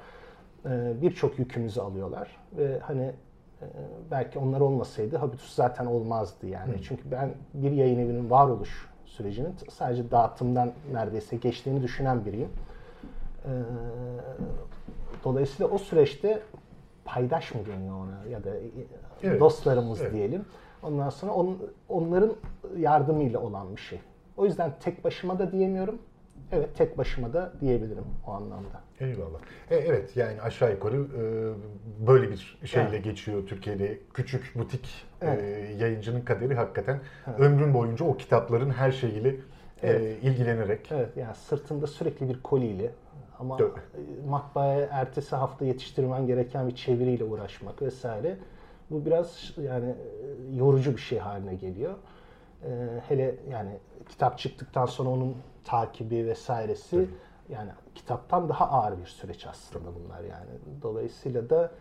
[0.65, 3.11] E, Birçok yükümüzü alıyorlar ve hani
[3.61, 3.65] e,
[4.11, 6.81] belki onlar olmasaydı Habitus zaten olmazdı yani.
[6.83, 12.49] Çünkü ben bir yayın evinin varoluş sürecinin sadece dağıtımdan neredeyse geçtiğini düşünen biriyim.
[15.13, 16.41] E, Dolayısıyla o süreçte
[17.05, 18.49] paydaş mı deniyor ona ya da
[19.23, 19.39] Evet.
[19.39, 20.13] dostlarımız Evet.
[20.13, 20.45] diyelim.
[20.83, 21.57] Ondan sonra on,
[21.89, 22.35] onların
[22.77, 23.99] yardımıyla olan bir şey.
[24.37, 25.99] O yüzden tek başıma da diyemiyorum.
[26.51, 28.81] Evet tek başıma da diyebilirim o anlamda.
[28.99, 29.39] Eyvallah.
[29.71, 33.03] E, evet yani aşağı yukarı e, böyle bir şeyle Evet.
[33.03, 33.99] geçiyor Türkiye'de.
[34.13, 35.43] Küçük butik Evet.
[35.43, 36.99] e, yayıncının kaderi hakikaten
[37.39, 39.35] ömrün boyunca o kitapların her şeyiyle
[39.83, 40.91] e, ilgilenerek.
[40.91, 42.91] Evet yani sırtında sürekli bir koliyle
[43.39, 43.71] ama Tabii.
[44.29, 48.37] matbaaya ertesi hafta yetiştirmen gereken bir çeviriyle uğraşmak vesaire.
[48.91, 51.93] Bu biraz yani e, yorucu bir şey haline geliyor.
[52.63, 52.69] E,
[53.07, 53.77] hele yani
[54.09, 57.09] kitap çıktıktan sonra onun takibi vesairesi
[57.49, 60.81] yani kitaptan daha ağır bir süreç aslında bunlar yani.
[60.81, 61.71] Dolayısıyla da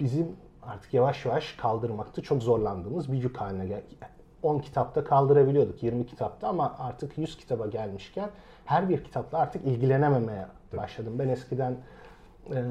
[0.00, 3.96] bizim artık yavaş yavaş kaldırmakta çok zorlandığımız bir yük haline geldi.
[4.42, 8.30] 10 kitapta kaldırabiliyorduk, 20 kitapta ama artık 100 kitaba gelmişken
[8.64, 11.12] her bir kitapla artık ilgilenememeye başladım.
[11.18, 11.76] Ben eskiden
[12.50, 12.64] e,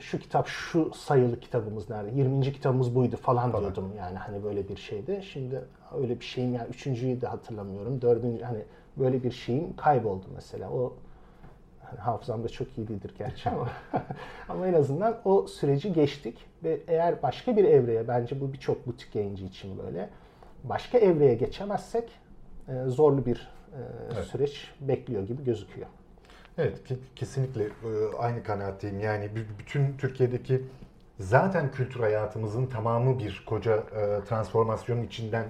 [0.00, 2.52] şu kitap şu sayılı kitabımız nerede, 20.
[2.52, 3.64] kitabımız buydu falan, Falan.
[3.64, 5.20] diyordum yani hani böyle bir şeydi.
[5.32, 5.64] Şimdi
[5.98, 8.62] öyle bir şeyim yani üçüncüyü de hatırlamıyorum, dördüncü hani
[8.96, 10.70] böyle bir şeyim kayboldu mesela.
[10.70, 10.96] O
[11.90, 13.68] Hani hafızamda çok iyi değildir gerçi ama
[14.48, 19.14] ama en azından o süreci geçtik ve eğer başka bir evreye bence bu birçok butik
[19.14, 20.08] yayıncı için böyle
[20.64, 22.12] başka evreye geçemezsek
[22.68, 23.80] e, zorlu bir e,
[24.14, 24.24] Evet.
[24.24, 25.86] süreç bekliyor gibi gözüküyor.
[26.58, 26.78] Evet
[27.16, 27.68] kesinlikle e,
[28.18, 29.00] aynı kanaatteyim.
[29.00, 30.62] Yani bütün Türkiye'deki
[31.20, 35.44] zaten kültür hayatımızın tamamı bir koca e, transformasyonun içinden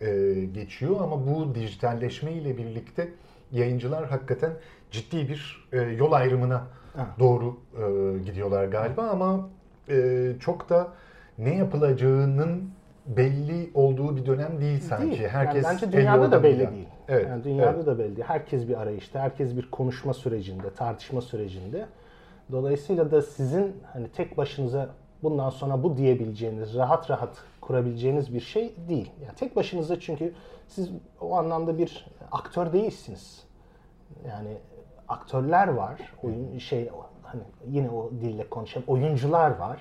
[0.00, 3.08] e, geçiyor ama bu dijitalleşme ile birlikte
[3.52, 4.52] yayıncılar hakikaten
[4.90, 7.06] ciddi bir e, yol ayrımına Ha.
[7.18, 9.48] doğru e, gidiyorlar galiba ama
[9.88, 10.88] e, çok da
[11.38, 12.70] ne yapılacağının
[13.16, 15.10] belli olduğu bir dönem değil sanki.
[15.10, 15.28] Değil.
[15.28, 16.74] Herkes yani bence dünyada da belli yani.
[16.74, 16.88] değil.
[17.08, 17.26] Evet.
[17.28, 17.86] Yani dünyada evet.
[17.86, 18.28] da belli değil.
[18.28, 21.86] Herkes bir arayışta, herkes bir konuşma sürecinde, tartışma sürecinde.
[22.52, 24.88] Dolayısıyla da sizin hani tek başınıza
[25.22, 29.10] bundan sonra bu diyebileceğiniz, rahat rahat kurabileceğiniz bir şey değil.
[29.24, 30.34] Yani tek başınıza çünkü
[30.68, 30.90] siz
[31.20, 33.44] o anlamda bir aktör değilsiniz.
[34.28, 34.56] Yani
[35.08, 36.90] aktörler var, oyun şey
[37.32, 39.80] hani yine o dille konuşan oyuncular var.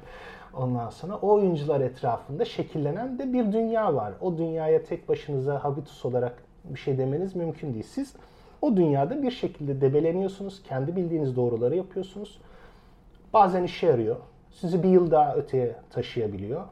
[0.53, 4.13] Ondan sonra o oyuncular etrafında şekillenen de bir dünya var.
[4.21, 7.83] O dünyaya tek başınıza habitus olarak bir şey demeniz mümkün değil.
[7.83, 8.13] Siz
[8.61, 12.41] o dünyada bir şekilde debeleniyorsunuz, kendi bildiğiniz doğruları yapıyorsunuz.
[13.33, 14.15] Bazen işe yarıyor.
[14.51, 16.63] Sizi bir yıl daha öteye taşıyabiliyor.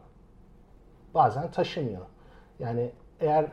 [1.14, 2.06] Bazen taşımıyor.
[2.60, 3.46] Yani eğer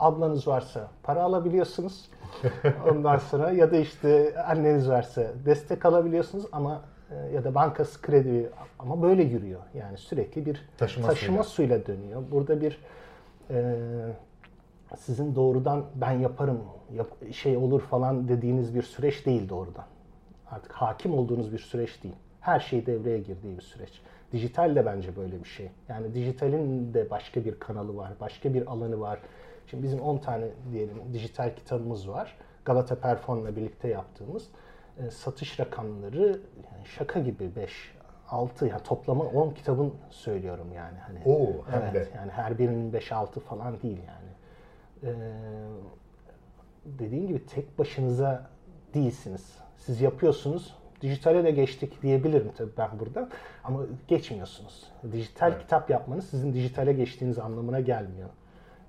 [0.00, 2.10] ablanız varsa para alabiliyorsunuz.
[2.90, 8.50] Ondan sonra ya da işte anneniz varsa destek alabiliyorsunuz ama e, ya da bankası kredi
[8.78, 9.60] ama böyle yürüyor.
[9.74, 11.78] Yani sürekli bir taşıma, taşıma suyla.
[11.78, 12.22] suyla dönüyor.
[12.30, 12.78] Burada bir
[13.50, 13.76] e,
[14.98, 16.60] sizin doğrudan ben yaparım
[16.94, 19.84] yap, şey olur falan dediğiniz bir süreç değil doğrudan.
[20.50, 22.16] Artık hakim olduğunuz bir süreç değil.
[22.40, 24.00] Her şey devreye girdiği bir süreç.
[24.32, 25.70] Dijital de bence böyle bir şey.
[25.88, 29.18] Yani dijitalin de başka bir kanalı var, başka bir alanı var.
[29.66, 32.36] Şimdi bizim 10 tane diyelim dijital kitabımız var.
[32.64, 34.48] Galata Perform'la birlikte yaptığımız
[34.98, 36.26] e, satış rakamları
[36.64, 37.94] yani şaka gibi 5
[38.28, 41.18] 6 yani toplama 10 kitabın söylüyorum yani hani.
[41.24, 42.08] Oo, evet de.
[42.16, 44.34] yani her birinin 5 6 falan değil yani.
[45.02, 45.14] Ee,
[46.84, 48.50] dediğim gibi tek başınıza
[48.94, 49.58] değilsiniz.
[49.76, 50.74] Siz yapıyorsunuz.
[51.00, 53.28] Dijitale de geçtik diyebilirim tabii ben burada.
[53.64, 54.92] Ama geçmiyorsunuz.
[55.12, 55.60] Dijital evet.
[55.60, 58.28] kitap yapmanız sizin dijitale geçtiğiniz anlamına gelmiyor.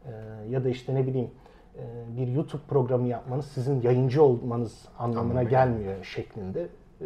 [0.07, 1.29] Ee, ya da işte ne bileyim
[1.75, 1.83] e,
[2.17, 5.49] bir YouTube programı yapmanız sizin yayıncı olmanız anlamına Anladım.
[5.49, 6.67] gelmiyor şeklinde.
[7.01, 7.05] Ee,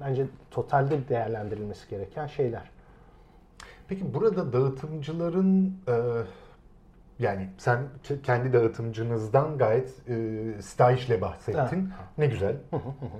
[0.00, 2.70] bence totalde değerlendirilmesi gereken şeyler.
[3.88, 5.94] Peki burada dağıtımcıların e,
[7.18, 7.78] yani sen
[8.22, 11.88] kendi dağıtımcınızdan gayet e, bahsettin.
[12.18, 12.56] Ne güzel.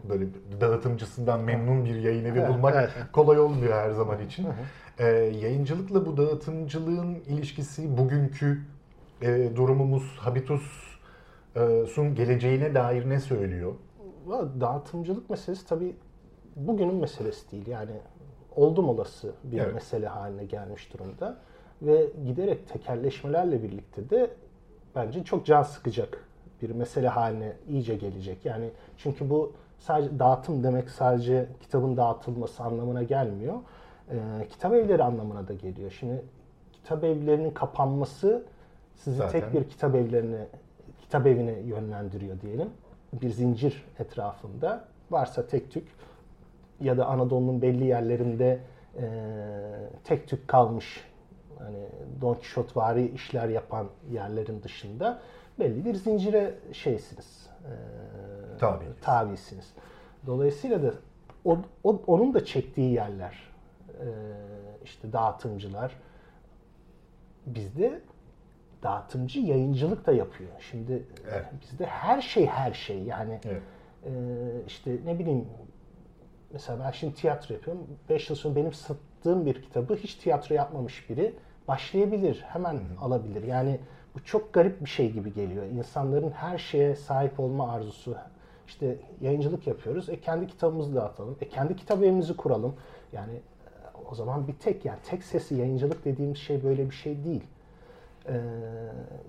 [0.09, 0.27] Böyle
[0.61, 4.47] dağıtımcısından memnun bir yayın evi bulmak kolay olmuyor her zaman için.
[4.99, 8.61] e, yayıncılıkla bu dağıtımcılığın ilişkisi bugünkü
[9.23, 13.75] e, durumumuz, habitus'un geleceğine dair ne söylüyor?
[14.61, 15.97] Dağıtımcılık meselesi tabii
[16.57, 17.67] bugünün meselesi değil.
[17.67, 17.93] Yani
[18.57, 19.75] oldum olası bir evet.
[19.75, 21.37] mesele haline gelmiş durumda
[21.83, 24.31] ve giderek tekerleşmelerle birlikte de
[24.95, 26.25] bence çok can sıkacak
[26.63, 28.45] bir mesele haline iyice gelecek.
[28.45, 33.55] Yani çünkü bu sadece dağıtım demek sadece kitabın dağıtılması anlamına gelmiyor.
[34.11, 34.17] Ee,
[34.51, 35.91] kitap evleri anlamına da geliyor.
[36.01, 36.23] Şimdi
[36.73, 38.45] kitap evlerinin kapanması
[39.05, 39.41] sizi Zaten.
[39.41, 40.47] tek bir kitap evlerine
[41.01, 42.69] kitap evine yönlendiriyor diyelim.
[43.13, 45.89] Bir zincir etrafında varsa tek tük
[46.81, 48.59] ya da Anadolu'nun belli yerlerinde
[48.99, 49.09] e,
[50.05, 51.05] tek tük kalmış
[51.59, 51.87] hani
[52.21, 55.21] Don Quixote işler yapan yerlerin dışında
[55.59, 57.47] belli bir zincire şeysiniz.
[57.65, 57.73] E,
[58.59, 58.85] Tabii.
[59.03, 59.73] Tabisiniz.
[60.27, 60.95] Dolayısıyla da
[61.45, 63.39] o, o, onun da çektiği yerler
[63.89, 64.09] e,
[64.85, 65.97] işte dağıtımcılar
[67.47, 68.01] bizde
[68.83, 70.51] dağıtımcı yayıncılık da yapıyor.
[70.71, 71.47] Şimdi evet.
[71.63, 73.63] bizde her şey her şey yani evet.
[74.05, 74.11] e,
[74.67, 75.49] işte ne bileyim
[76.53, 77.87] mesela ben şimdi tiyatro yapıyorum.
[78.09, 81.35] 5 yıl sonra benim sattığım bir kitabı hiç tiyatro yapmamış biri
[81.69, 83.01] başlayabilir, hemen Hı-hı.
[83.01, 83.43] alabilir.
[83.43, 83.81] Yani
[84.15, 85.65] bu çok garip bir şey gibi geliyor.
[85.67, 88.17] İnsanların her şeye sahip olma arzusu.
[88.67, 90.09] İşte yayıncılık yapıyoruz.
[90.09, 91.37] E kendi kitabımızı dağıtalım.
[91.41, 92.75] E kendi kitap evimizi kuralım.
[93.13, 93.41] Yani
[94.11, 97.43] o zaman bir tek yani tek sesi yayıncılık dediğimiz şey böyle bir şey değil.
[98.29, 98.41] Ee,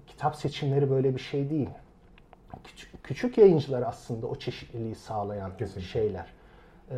[0.08, 1.69] kitap seçimleri böyle bir şey değil.
[2.63, 5.82] Küçük, küçük yayıncılar aslında o çeşitliliği sağlayan Kesinlikle.
[5.91, 6.34] şeyler.
[6.91, 6.95] Ee,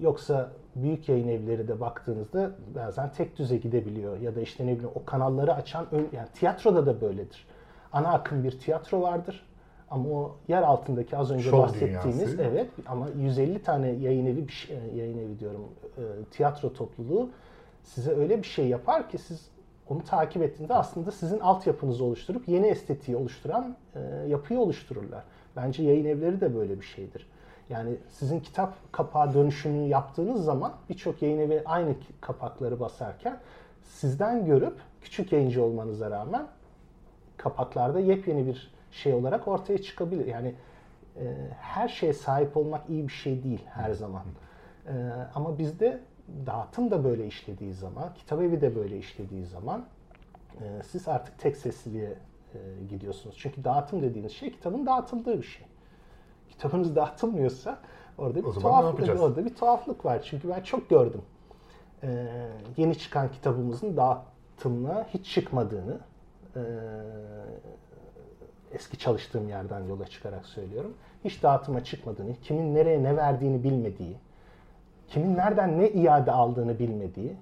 [0.00, 4.90] yoksa büyük yayın evleri de baktığınızda bazen tek düze gidebiliyor ya da işte ne bileyim
[4.94, 7.46] o kanalları açan yani tiyatroda da böyledir.
[7.92, 9.46] Ana akım bir tiyatro vardır.
[9.90, 12.42] Ama o yer altındaki az önce Show bahsettiğimiz dünyası.
[12.42, 15.68] evet ama 150 tane yayın evi bir şey, yayın evi diyorum
[15.98, 17.30] e, tiyatro topluluğu
[17.82, 19.51] size öyle bir şey yapar ki siz
[19.92, 25.24] onu takip ettiğinde aslında sizin altyapınızı oluşturup yeni estetiği oluşturan e, yapıyı oluştururlar.
[25.56, 27.26] Bence yayın evleri de böyle bir şeydir.
[27.70, 33.38] Yani sizin kitap kapağı dönüşümünü yaptığınız zaman birçok yayın evi aynı kapakları basarken
[33.82, 36.46] sizden görüp küçük yayıncı olmanıza rağmen
[37.36, 40.26] kapaklarda yepyeni bir şey olarak ortaya çıkabilir.
[40.26, 40.54] Yani
[41.16, 44.22] e, her şeye sahip olmak iyi bir şey değil her zaman.
[44.86, 44.92] E,
[45.34, 46.00] ama bizde
[46.46, 49.84] dağıtım da böyle işlediği zaman, kitap evi de böyle işlediği zaman
[50.60, 52.14] e, siz artık tek sesliliğe
[52.54, 52.58] e,
[52.90, 53.36] gidiyorsunuz.
[53.38, 55.66] Çünkü dağıtım dediğiniz şey kitabın dağıtıldığı bir şey
[56.50, 57.78] kitabınız dağıtılmıyorsa
[58.18, 60.22] orada bir tuhaflık, orada bir tuhaflık var.
[60.22, 61.22] Çünkü ben çok gördüm.
[62.02, 62.26] Ee,
[62.76, 65.98] yeni çıkan kitabımızın dağıtımına hiç çıkmadığını
[66.56, 66.62] e,
[68.72, 70.94] eski çalıştığım yerden yola çıkarak söylüyorum.
[71.24, 74.16] Hiç dağıtıma çıkmadığını, kimin nereye ne verdiğini bilmediği,
[75.12, 77.36] kimin nereden ne iade aldığını bilmediği.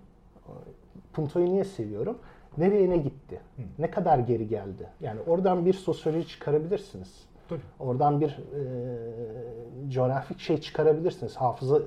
[1.12, 2.18] Punto'yu niye seviyorum?
[2.58, 3.40] Nereye ne gitti?
[3.78, 4.88] Ne kadar geri geldi?
[5.00, 7.24] Yani oradan bir sosyoloji çıkarabilirsiniz.
[7.48, 7.60] Tabii.
[7.78, 11.36] Oradan bir e, coğrafik şey çıkarabilirsiniz.
[11.36, 11.78] Hafıza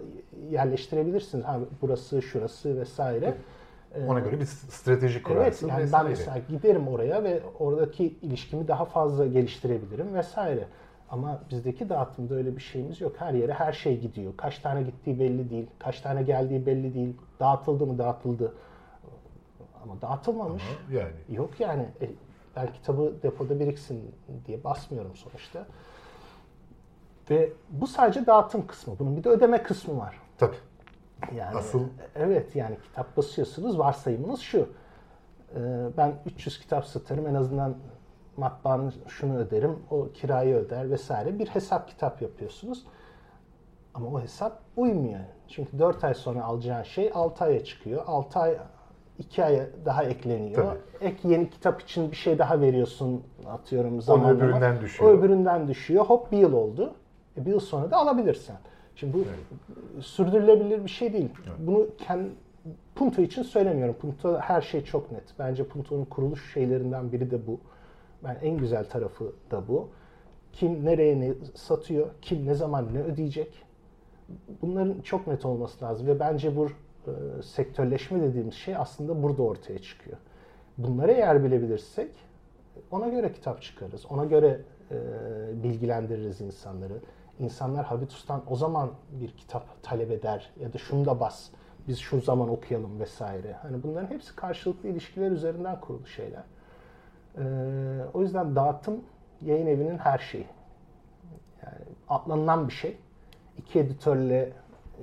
[0.51, 1.45] yerleştirebilirsiniz.
[1.45, 3.25] Ha, burası, şurası vesaire.
[3.25, 4.07] Tabii.
[4.07, 8.85] Ona göre bir strateji kurarsın Evet, yani ben mesela giderim oraya ve oradaki ilişkimi daha
[8.85, 10.65] fazla geliştirebilirim vesaire.
[11.13, 13.15] Ama bizdeki dağıtımda öyle bir şeyimiz yok.
[13.19, 14.33] Her yere her şey gidiyor.
[14.37, 15.67] Kaç tane gittiği belli değil.
[15.79, 17.17] Kaç tane geldiği belli değil.
[17.39, 18.53] Dağıtıldı mı dağıtıldı.
[19.83, 20.63] Ama dağıtılmamış.
[20.63, 21.13] Ama yani.
[21.37, 21.87] Yok yani.
[22.01, 22.09] E,
[22.55, 24.15] ben kitabı depoda biriksin
[24.47, 25.65] diye basmıyorum sonuçta.
[27.29, 28.99] Ve bu sadece dağıtım kısmı.
[28.99, 30.19] Bunun bir de ödeme kısmı var.
[30.37, 30.55] Tabii.
[31.35, 34.69] Yani Asıl- evet yani kitap basıyorsunuz varsayımınız şu.
[35.55, 35.59] Ee,
[35.97, 37.75] ben 300 kitap satarım en azından
[38.37, 42.85] matbaanın şunu öderim, o kirayı öder vesaire bir hesap kitap yapıyorsunuz.
[43.93, 45.19] Ama o hesap uymuyor.
[45.47, 48.03] Çünkü 4 ay sonra alacağın şey 6 aya çıkıyor.
[48.07, 48.57] 6 ay
[49.19, 50.55] 2 aya daha ekleniyor.
[50.55, 51.07] Tabii.
[51.07, 54.33] Ek yeni kitap için bir şey daha veriyorsun atıyorum zamanlama.
[54.33, 55.11] öbüründen düşüyor.
[55.11, 56.05] O öbüründen düşüyor.
[56.05, 56.93] Hop bir yıl oldu.
[57.37, 58.55] E, bir yıl sonra da alabilirsin.
[58.95, 59.23] Şimdi bu
[60.01, 61.29] sürdürülebilir bir şey değil.
[61.59, 62.29] Bunu kendi
[62.95, 63.95] Punto için söylemiyorum.
[64.01, 65.23] Punto her şey çok net.
[65.39, 67.59] Bence Punto'nun kuruluş şeylerinden biri de bu.
[68.23, 69.89] Ben en güzel tarafı da bu.
[70.53, 73.63] Kim nereye ne satıyor, kim ne zaman ne ödeyecek.
[74.61, 76.71] Bunların çok net olması lazım ve bence bu e,
[77.43, 80.17] sektörleşme dediğimiz şey aslında burada ortaya çıkıyor.
[80.77, 82.11] Bunları eğer bilebilirsek
[82.91, 84.05] ona göre kitap çıkarız.
[84.09, 84.97] Ona göre e,
[85.63, 86.93] bilgilendiririz insanları.
[87.39, 91.49] İnsanlar Habitus'tan o zaman bir kitap talep eder ya da şunu da bas,
[91.87, 93.53] biz şu zaman okuyalım vesaire.
[93.53, 96.43] Hani bunların hepsi karşılıklı ilişkiler üzerinden kurulu şeyler.
[97.37, 97.41] E,
[98.13, 99.01] o yüzden dağıtım
[99.41, 100.45] yayın evinin her şeyi.
[101.65, 101.75] Yani
[102.09, 102.97] atlanılan bir şey.
[103.57, 104.49] İki editörle,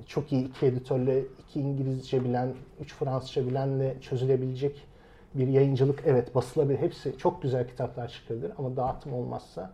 [0.07, 4.87] çok iyi iki editörle, iki İngilizce bilen, üç Fransızca bilenle çözülebilecek
[5.33, 6.79] bir yayıncılık evet basılabilir.
[6.79, 9.71] Hepsi çok güzel kitaplar çıkabilir ama dağıtım olmazsa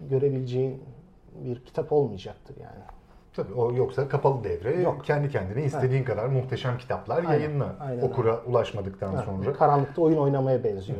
[0.00, 0.82] görebileceğin
[1.44, 2.84] bir kitap olmayacaktır yani.
[3.32, 4.82] Tabii o yoksa kapalı devre.
[4.82, 5.04] Yok.
[5.04, 7.76] Kendi kendine istediğin kadar muhteşem kitaplar Aynen, yayınla.
[7.80, 9.52] aynen Okura ulaşmadıktan Ha, sonra.
[9.52, 10.98] Karanlıkta oyun oynamaya benziyor.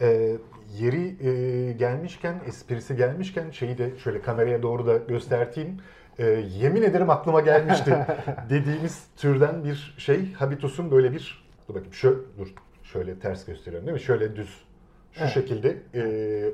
[0.00, 0.36] Ee,
[0.78, 5.76] yeri e, gelmişken, esprisi gelmişken şeyi de şöyle kameraya doğru da göstereyim.
[6.18, 6.24] Ee,
[6.58, 8.06] yemin ederim aklıma gelmişti
[8.50, 10.32] dediğimiz türden bir şey.
[10.32, 12.48] Habitus'un böyle bir, dur bakayım şöyle, dur
[12.82, 14.02] şöyle ters gösteriyorum değil mi?
[14.02, 14.64] Şöyle düz,
[15.12, 15.32] şu Evet.
[15.32, 16.00] şekilde e,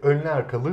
[0.02, 0.70] önlü arkalı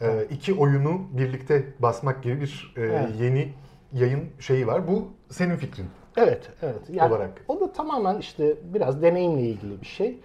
[0.00, 3.08] e, iki oyunu birlikte basmak gibi bir e, Evet.
[3.20, 3.52] yeni
[3.92, 4.88] yayın şeyi var.
[4.88, 5.86] Bu senin fikrin.
[6.16, 6.80] Evet, evet.
[6.90, 7.30] Yani Olarak.
[7.48, 10.18] O da tamamen işte biraz deneyimle ilgili bir şey.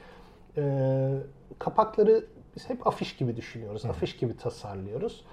[0.57, 1.09] Ee,
[1.59, 5.25] kapakları biz hep afiş gibi düşünüyoruz, afiş gibi tasarlıyoruz.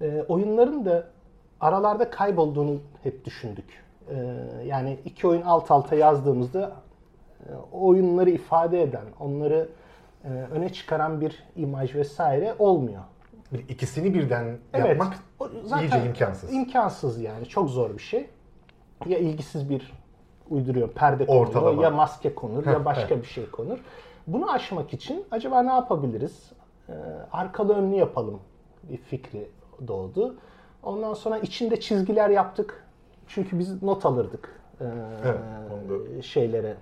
[0.00, 1.08] Ee, oyunların da
[1.60, 3.84] aralarda kaybolduğunu hep düşündük.
[4.10, 4.14] Ee,
[4.66, 6.72] yani iki oyun alt alta yazdığımızda
[7.46, 9.68] e, oyunları ifade eden, onları
[10.24, 13.02] e, öne çıkaran bir imaj vesaire olmuyor.
[13.68, 14.88] İkisini birden Evet.
[14.88, 15.48] yapmak o
[15.80, 16.52] iyice imkansız.
[16.52, 17.46] İmkansız yani.
[17.46, 18.30] Çok zor bir şey.
[19.06, 19.92] Ya ilgisiz bir
[20.50, 23.78] uyduruyor perde konur, ya maske konur, ya başka bir şey konur.
[24.26, 26.52] Bunu aşmak için acaba ne yapabiliriz?
[26.88, 26.92] Ee,
[27.32, 28.40] arkalı önlü yapalım
[28.82, 29.50] bir fikri
[29.88, 30.36] doğdu.
[30.82, 32.84] Ondan sonra içinde çizgiler yaptık.
[33.26, 34.84] Çünkü biz not alırdık ee,
[35.24, 36.76] Evet, şeylere.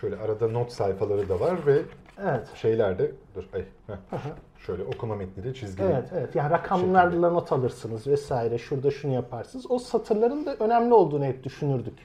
[0.00, 1.82] Şöyle arada not sayfaları da var ve
[2.22, 2.48] Evet.
[2.54, 4.18] şeyler de dur ay heh.
[4.66, 5.86] şöyle okuma metni de çizgili.
[5.86, 6.34] Evet, evet.
[6.34, 8.58] Yani rakamlarla not alırsınız vesaire.
[8.58, 9.70] Şurada şunu yaparsınız.
[9.70, 11.98] O satırların da önemli olduğunu hep düşünürdük.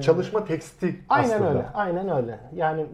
[0.00, 1.48] Çalışma teksti Aynen aslında.
[1.50, 1.66] öyle.
[1.74, 2.38] Aynen öyle.
[2.54, 2.86] Yani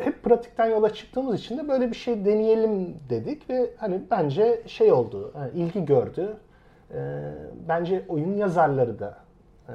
[0.00, 4.62] e, hep pratikten yola çıktığımız için de böyle bir şey deneyelim dedik ve hani bence
[4.66, 6.36] şey oldu, yani ilgi gördü.
[6.94, 7.32] Ee,
[7.68, 9.16] bence oyun yazarları da
[9.68, 9.74] e,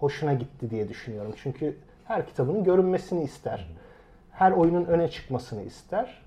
[0.00, 1.32] hoşuna gitti diye düşünüyorum.
[1.36, 3.70] Çünkü her kitabının görünmesini ister.
[4.30, 6.22] Her oyunun öne çıkmasını ister.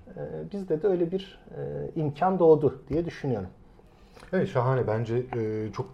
[0.54, 3.48] Bizde de öyle bir e, imkan doğdu diye düşünüyorum.
[4.34, 5.86] Evet şahane bence e, çok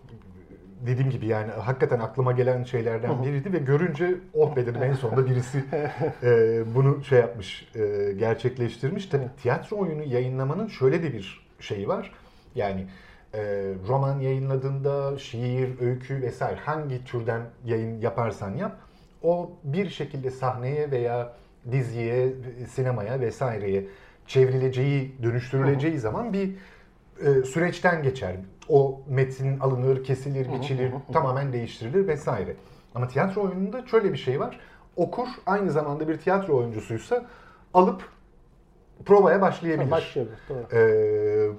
[0.85, 5.25] dediğim gibi yani hakikaten aklıma gelen şeylerden biriydi ve görünce oh be dedim en sonunda
[5.25, 5.63] birisi
[6.23, 9.05] e, bunu şey yapmış, e, gerçekleştirmiş.
[9.05, 12.11] Tabii tiyatro oyunu yayınlamanın şöyle de bir şeyi var.
[12.55, 12.87] Yani
[13.33, 13.39] e,
[13.87, 18.77] roman yayınladığında şiir, öykü vesaire hangi türden yayın yaparsan yap
[19.23, 21.33] o bir şekilde sahneye veya
[21.71, 22.33] diziye,
[22.69, 23.85] sinemaya vesaireye
[24.27, 26.55] çevrileceği, dönüştürüleceği zaman bir
[27.25, 28.35] e, süreçten geçer.
[28.69, 32.55] O metin alınır, kesilir, biçilir, tamamen değiştirilir vesaire.
[32.95, 34.60] Ama tiyatro oyununda şöyle bir şey var.
[34.95, 37.25] Okur aynı zamanda bir tiyatro oyuncusuysa
[37.73, 38.10] alıp
[39.05, 39.91] provaya başlayabilir.
[39.91, 40.34] Başlayalım.
[40.49, 40.77] Doğru.
[40.77, 41.49] Ee,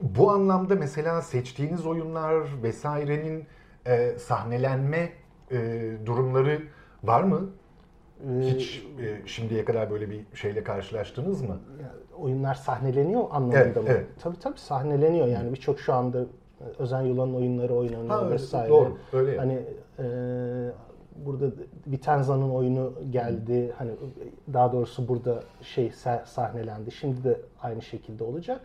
[0.00, 3.44] bu anlamda mesela seçtiğiniz oyunlar vesairenin
[3.86, 5.12] e, sahnelenme
[5.50, 6.62] e, durumları
[7.04, 7.50] var mı?
[8.40, 11.60] Hiç e, şimdiye kadar böyle bir şeyle karşılaştınız mı?
[12.18, 13.82] oyunlar sahneleniyor anlamında Evet, mı?
[13.86, 14.06] evet.
[14.22, 16.26] Tabii tabii sahneleniyor yani birçok şu anda
[16.78, 18.68] Özen Yulan'ın oyunları oynanıyor Ha, vesaire.
[18.68, 19.38] doğru, öyle yani.
[19.38, 19.62] Hani
[20.08, 20.70] e,
[21.26, 21.46] burada
[21.86, 23.72] Vitenza'nın oyunu geldi.
[23.78, 23.90] Hani
[24.52, 26.90] daha doğrusu burada şey sa- sahnelendi.
[26.90, 28.60] Şimdi de aynı şekilde olacak.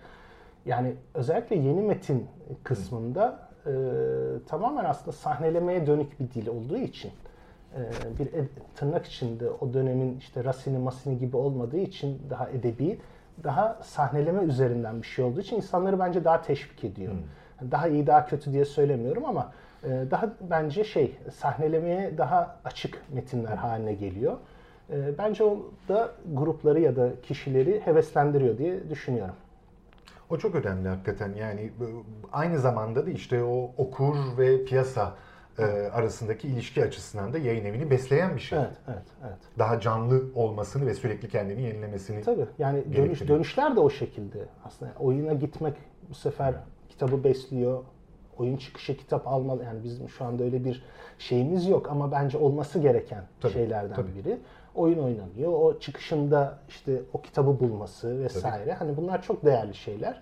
[0.66, 2.28] Yani özellikle yeni metin
[2.64, 3.72] kısmında e,
[4.48, 7.12] tamamen aslında sahnelemeye dönük bir dil olduğu için
[8.20, 8.30] bir
[8.76, 13.00] tırnak içinde o dönemin işte Racine, Masini gibi olmadığı için daha edebi,
[13.44, 17.12] daha sahneleme üzerinden bir şey olduğu için insanları bence daha teşvik ediyor.
[17.12, 17.20] Hmm.
[17.72, 19.52] Daha iyi, daha kötü diye söylemiyorum ama
[19.84, 24.38] daha bence şey sahnelemeye daha açık metinler haline geliyor.
[25.18, 25.58] Bence o
[25.90, 29.36] da grupları ya da kişileri heveslendiriyor diye düşünüyorum.
[30.30, 31.34] O çok önemli hakikaten.
[31.34, 31.72] Yani
[32.32, 35.14] aynı zamanda da işte o okur ve piyasa
[35.60, 38.60] e, arasındaki ilişki açısından da yayın evini besleyen bir şey.
[38.60, 39.38] Evet, evet, evet.
[39.60, 42.22] Daha canlı olmasını ve sürekli kendini yenilemesini.
[42.22, 42.46] Tabii.
[42.60, 44.40] Yani dönüş, dönüşler de o şekilde.
[44.66, 45.74] Aslında oyuna gitmek
[46.10, 46.54] bu sefer
[46.94, 47.84] kitabı besliyor.
[48.40, 49.64] Oyun çıkışı kitap almalı.
[49.64, 50.84] Yani bizim şu anda öyle bir
[51.20, 54.16] şeyimiz yok ama bence olması gereken tabii, şeylerden tabii.
[54.16, 54.40] biri.
[54.76, 55.54] Oyun oynanıyor.
[55.54, 58.64] O çıkışında işte o kitabı bulması vesaire.
[58.64, 58.72] Tabii.
[58.72, 60.22] Hani bunlar çok değerli şeyler.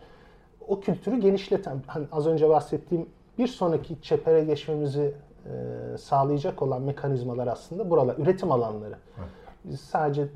[0.67, 5.13] O kültürü genişleten, hani az önce bahsettiğim bir sonraki çepere geçmemizi
[5.45, 8.95] e, sağlayacak olan mekanizmalar aslında buralar, üretim alanları.
[9.17, 9.29] Evet.
[9.65, 10.27] Biz sadece e,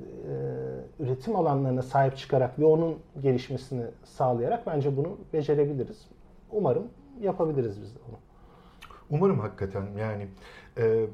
[0.99, 6.05] üretim alanlarına sahip çıkarak ve onun gelişmesini sağlayarak bence bunu becerebiliriz.
[6.55, 6.87] Umarım
[7.21, 8.17] yapabiliriz biz de bunu.
[9.09, 10.27] Umarım hakikaten yani
[10.77, 11.05] e,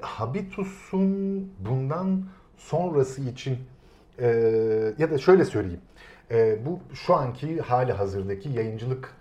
[0.00, 2.24] Habitus'un bundan
[2.56, 3.58] sonrası için
[4.18, 4.26] e,
[4.98, 5.80] ya da şöyle söyleyeyim.
[6.30, 9.14] E, bu şu anki hali hazırdaki yayıncılık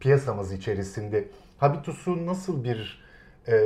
[0.00, 1.28] piyasamız içerisinde
[1.58, 3.04] Habitus'u nasıl bir
[3.46, 3.56] e,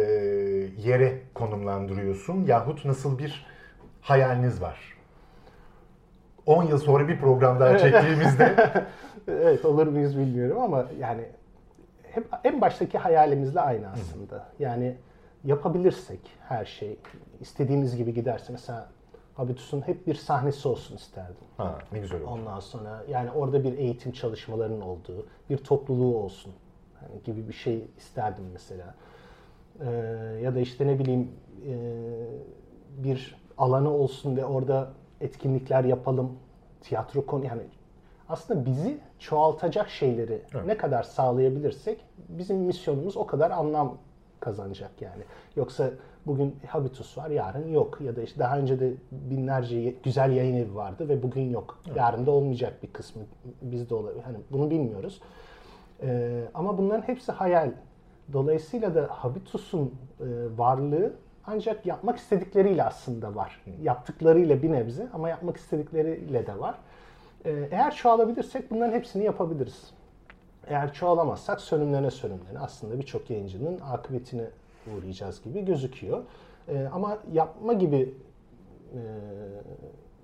[0.78, 3.46] yere konumlandırıyorsun yahut nasıl bir
[4.00, 4.80] hayaliniz var?
[6.46, 8.56] 10 yıl sonra bir program daha çektiğimizde.
[9.28, 11.24] evet olur muyuz bilmiyorum ama yani
[12.02, 14.46] hep en baştaki hayalimizle aynı aslında.
[14.58, 14.96] Yani
[15.44, 16.98] yapabilirsek her şey
[17.40, 18.88] istediğimiz gibi giderse mesela
[19.34, 21.44] Habitus'un hep bir sahnesi olsun isterdim.
[21.56, 22.30] Ha, ne güzel olur.
[22.30, 26.52] Ondan sonra yani orada bir eğitim çalışmalarının olduğu, bir topluluğu olsun
[27.02, 28.94] yani gibi bir şey isterdim mesela.
[29.80, 29.90] Ee,
[30.42, 31.30] ya da işte ne bileyim
[31.66, 31.74] e,
[33.04, 34.90] bir alanı olsun ve orada
[35.22, 36.32] etkinlikler yapalım,
[36.80, 37.62] tiyatro konu yani
[38.28, 40.66] aslında bizi çoğaltacak şeyleri evet.
[40.66, 43.98] ne kadar sağlayabilirsek bizim misyonumuz o kadar anlam
[44.40, 45.22] kazanacak yani.
[45.56, 45.90] Yoksa
[46.26, 47.98] bugün Habitus var, yarın yok.
[48.00, 51.78] Ya da işte daha önce de binlerce güzel yayın evi vardı ve bugün yok.
[51.86, 51.96] Evet.
[51.96, 53.22] Yarın da olmayacak bir kısmı
[53.62, 54.22] bizde olabilir.
[54.22, 55.20] Hani bunu bilmiyoruz.
[56.02, 57.70] Ee, ama bunların hepsi hayal.
[58.32, 60.24] Dolayısıyla da Habitus'un e,
[60.56, 61.12] varlığı
[61.46, 63.62] ancak yapmak istedikleriyle aslında var.
[63.82, 66.74] Yaptıklarıyla bir nebze ama yapmak istedikleriyle de var.
[67.44, 69.90] Ee, eğer çoğalabilirsek bunların hepsini yapabiliriz.
[70.66, 74.44] Eğer çoğalamazsak sönümlene sönümlene aslında birçok yayıncının akıbetini
[74.86, 76.22] uğrayacağız gibi gözüküyor.
[76.68, 78.14] Ee, ama yapma gibi
[78.94, 79.00] e,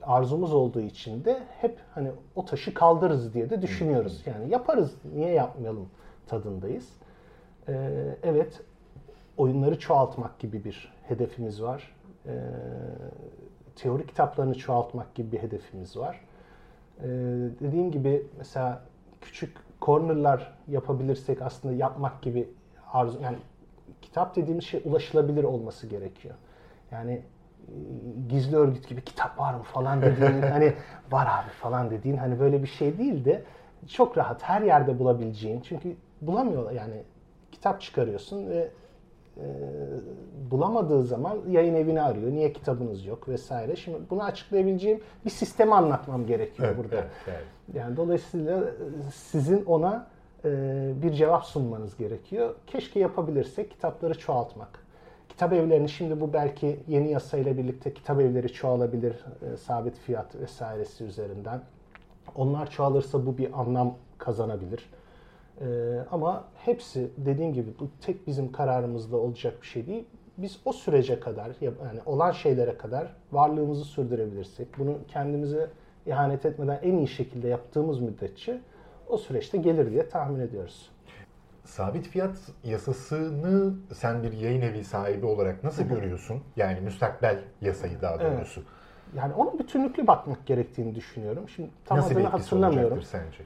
[0.03, 4.23] arzumuz olduğu için de hep hani o taşı kaldırırız diye de düşünüyoruz.
[4.27, 5.89] Yani yaparız, niye yapmayalım
[6.27, 6.89] tadındayız.
[7.69, 8.61] Ee, evet,
[9.39, 11.95] oyunları çoğaltmak gibi bir hedefimiz var.
[12.26, 12.30] Ee,
[13.76, 16.20] teori kitaplarını çoğaltmak gibi bir hedefimiz var.
[17.01, 17.05] Ee,
[17.61, 18.82] dediğim gibi mesela
[19.20, 22.49] küçük cornerlar yapabilirsek aslında yapmak gibi
[22.93, 23.36] arzu yani
[24.03, 26.34] kitap dediğimiz şey ulaşılabilir olması gerekiyor.
[26.91, 27.22] Yani
[28.28, 30.74] gizli örgüt gibi kitap var mı falan dediğin hani
[31.11, 33.43] var abi falan dediğin hani böyle bir şey değil de
[33.86, 37.03] çok rahat her yerde bulabileceğin çünkü bulamıyorlar yani
[37.53, 38.70] kitap çıkarıyorsun ve
[39.39, 39.47] e,
[40.51, 42.32] bulamadığı zaman yayın evini arıyor.
[42.32, 43.76] Niye kitabınız yok vesaire.
[43.76, 46.97] Şimdi bunu açıklayabileceğim bir sistemi anlatmam gerekiyor evet, burada.
[46.97, 47.45] Evet, evet.
[47.74, 48.64] Yani dolayısıyla
[49.14, 50.07] sizin ona
[50.45, 50.51] e,
[51.03, 52.55] bir cevap sunmanız gerekiyor.
[52.66, 54.89] Keşke yapabilirsek kitapları çoğaltmak
[55.39, 61.05] kitap evlerini şimdi bu belki yeni yasayla birlikte kitap evleri çoğalabilir e, sabit fiyat vesairesi
[61.05, 61.61] üzerinden.
[62.34, 64.91] Onlar çoğalırsa bu bir anlam kazanabilir.
[65.61, 65.66] E,
[66.11, 70.04] ama hepsi dediğim gibi bu tek bizim kararımızda olacak bir şey değil.
[70.38, 75.70] Biz o sürece kadar yani olan şeylere kadar varlığımızı sürdürebilirsek, bunu kendimize
[76.06, 78.61] ihanet etmeden en iyi şekilde yaptığımız müddetçe
[79.09, 80.90] o süreçte gelir diye tahmin ediyoruz.
[81.64, 86.42] Sabit fiyat yasasını sen bir yayın evi sahibi olarak nasıl görüyorsun?
[86.56, 88.61] Yani müstakbel yasayı daha doğrusu.
[88.61, 88.68] Evet.
[89.16, 91.48] Yani ona bütünlüklü bakmak gerektiğini düşünüyorum.
[91.48, 93.02] Şimdi tam nasıl adını hatırlamıyorum.
[93.02, 93.44] sence?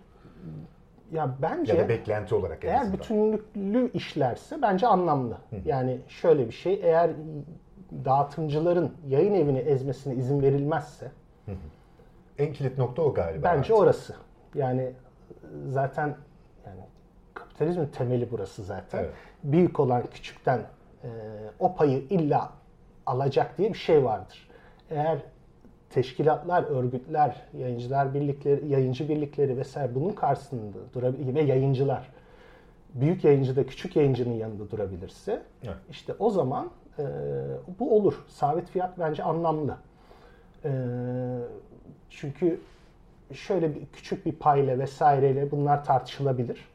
[1.12, 2.92] Ya bence ya da beklenti olarak eğer azından.
[2.98, 5.34] bütünlüklü işlerse bence anlamlı.
[5.34, 5.56] Hı.
[5.64, 7.10] Yani şöyle bir şey eğer
[8.04, 11.10] dağıtımcıların yayın evini ezmesine izin verilmezse
[11.46, 11.56] hı hı.
[12.38, 13.44] en kilit nokta o galiba.
[13.44, 13.76] Bence artık.
[13.76, 14.14] orası.
[14.54, 14.92] Yani
[15.68, 16.16] zaten
[17.34, 18.98] kapitalizmin temeli burası zaten.
[18.98, 19.14] Evet.
[19.42, 20.58] Büyük olan küçükten
[21.04, 21.08] e,
[21.58, 22.52] o payı illa
[23.06, 24.48] alacak diye bir şey vardır.
[24.90, 25.18] Eğer
[25.95, 32.09] teşkilatlar, örgütler, yayıncılar birlikleri, yayıncı birlikleri vesaire bunun karşısında durabilir ve yayıncılar
[32.95, 35.76] büyük yayıncı da küçük yayıncının yanında durabilirse evet.
[35.90, 37.05] işte o zaman e,
[37.78, 38.24] bu olur.
[38.28, 39.76] Sabit fiyat bence anlamlı.
[40.64, 40.70] E,
[42.11, 42.61] çünkü
[43.32, 46.68] şöyle bir küçük bir payla vesaireyle bunlar tartışılabilir.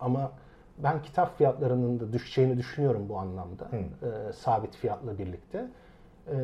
[0.00, 0.32] Ama
[0.78, 3.68] ben kitap fiyatlarının da düşeceğini düşünüyorum bu anlamda.
[3.72, 5.66] E, sabit fiyatla birlikte.
[6.26, 6.36] E,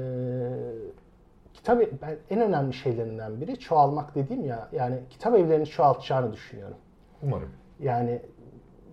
[1.54, 6.76] kitap ben, en önemli şeylerinden biri çoğalmak dediğim ya yani kitap evlerini çoğaltacağını düşünüyorum.
[7.22, 7.50] Umarım.
[7.80, 8.20] Yani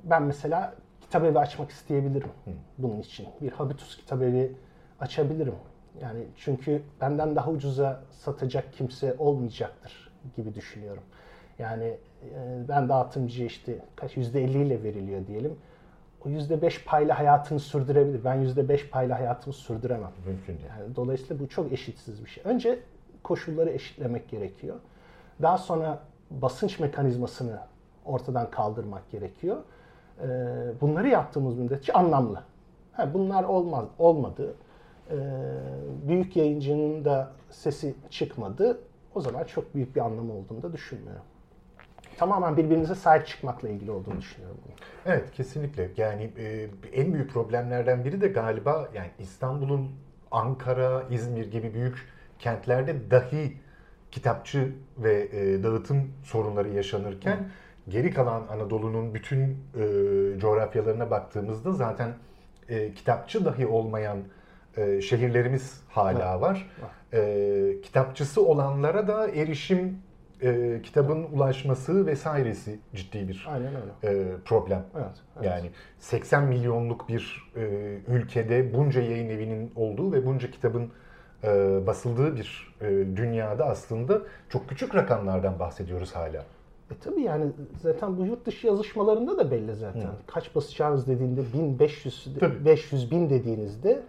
[0.03, 2.51] ben mesela kitap evi açmak isteyebilirim Hı.
[2.77, 3.27] bunun için.
[3.41, 4.51] Bir habitus kitap evi
[4.99, 5.55] açabilirim.
[6.01, 11.03] Yani çünkü benden daha ucuza satacak kimse olmayacaktır gibi düşünüyorum.
[11.59, 15.57] Yani e, ben dağıtımcıya işte kaç yüzde elli ile veriliyor diyelim.
[16.25, 18.23] O yüzde beş payla hayatını sürdürebilir.
[18.23, 20.11] Ben yüzde beş payla hayatımı sürdüremem.
[20.25, 20.69] Mümkün değil.
[20.79, 22.43] Yani dolayısıyla bu çok eşitsiz bir şey.
[22.45, 22.79] Önce
[23.23, 24.75] koşulları eşitlemek gerekiyor.
[25.41, 25.99] Daha sonra
[26.31, 27.59] basınç mekanizmasını
[28.05, 29.57] ortadan kaldırmak gerekiyor.
[30.21, 30.27] Ee,
[30.81, 32.43] bunları yaptığımız müddetçe anlamlı.
[33.13, 34.53] bunlar olmaz, olmadı.
[35.11, 35.15] Ee,
[36.07, 38.79] büyük yayıncının da sesi çıkmadı.
[39.15, 41.23] O zaman çok büyük bir anlamı olduğunu da düşünmüyorum.
[42.21, 44.57] Tamamen birbirinize sahip çıkmakla ilgili olduğunu düşünüyorum.
[45.05, 45.89] Evet kesinlikle.
[45.97, 49.91] Yani e, en büyük problemlerden biri de galiba yani İstanbul'un
[50.31, 52.07] Ankara, İzmir gibi büyük
[52.39, 53.57] kentlerde dahi
[54.11, 57.43] kitapçı ve e, dağıtım sorunları yaşanırken Hı
[57.89, 59.83] geri kalan Anadolu'nun bütün e,
[60.39, 62.13] coğrafyalarına baktığımızda zaten
[62.69, 64.17] e, kitapçı dahi olmayan
[64.77, 66.69] e, şehirlerimiz hala var.
[67.13, 69.97] E, kitapçısı olanlara da erişim,
[70.43, 74.21] e, kitabın ulaşması vesairesi ciddi bir Aynen öyle.
[74.21, 74.83] E, problem.
[74.95, 75.45] Evet, evet.
[75.45, 75.69] Yani
[75.99, 77.61] 80 milyonluk bir e,
[78.07, 80.91] ülkede bunca yayın evinin olduğu ve bunca kitabın
[81.43, 86.45] e, basıldığı bir e, dünyada aslında çok küçük rakamlardan bahsediyoruz hala.
[86.91, 90.01] E tabii yani zaten bu yurt dışı yazışmalarında da belli zaten.
[90.01, 90.15] Hı.
[90.27, 92.65] Kaç basacağınız dediğinde 1500 tabii.
[92.65, 94.03] 500 bin dediğinizde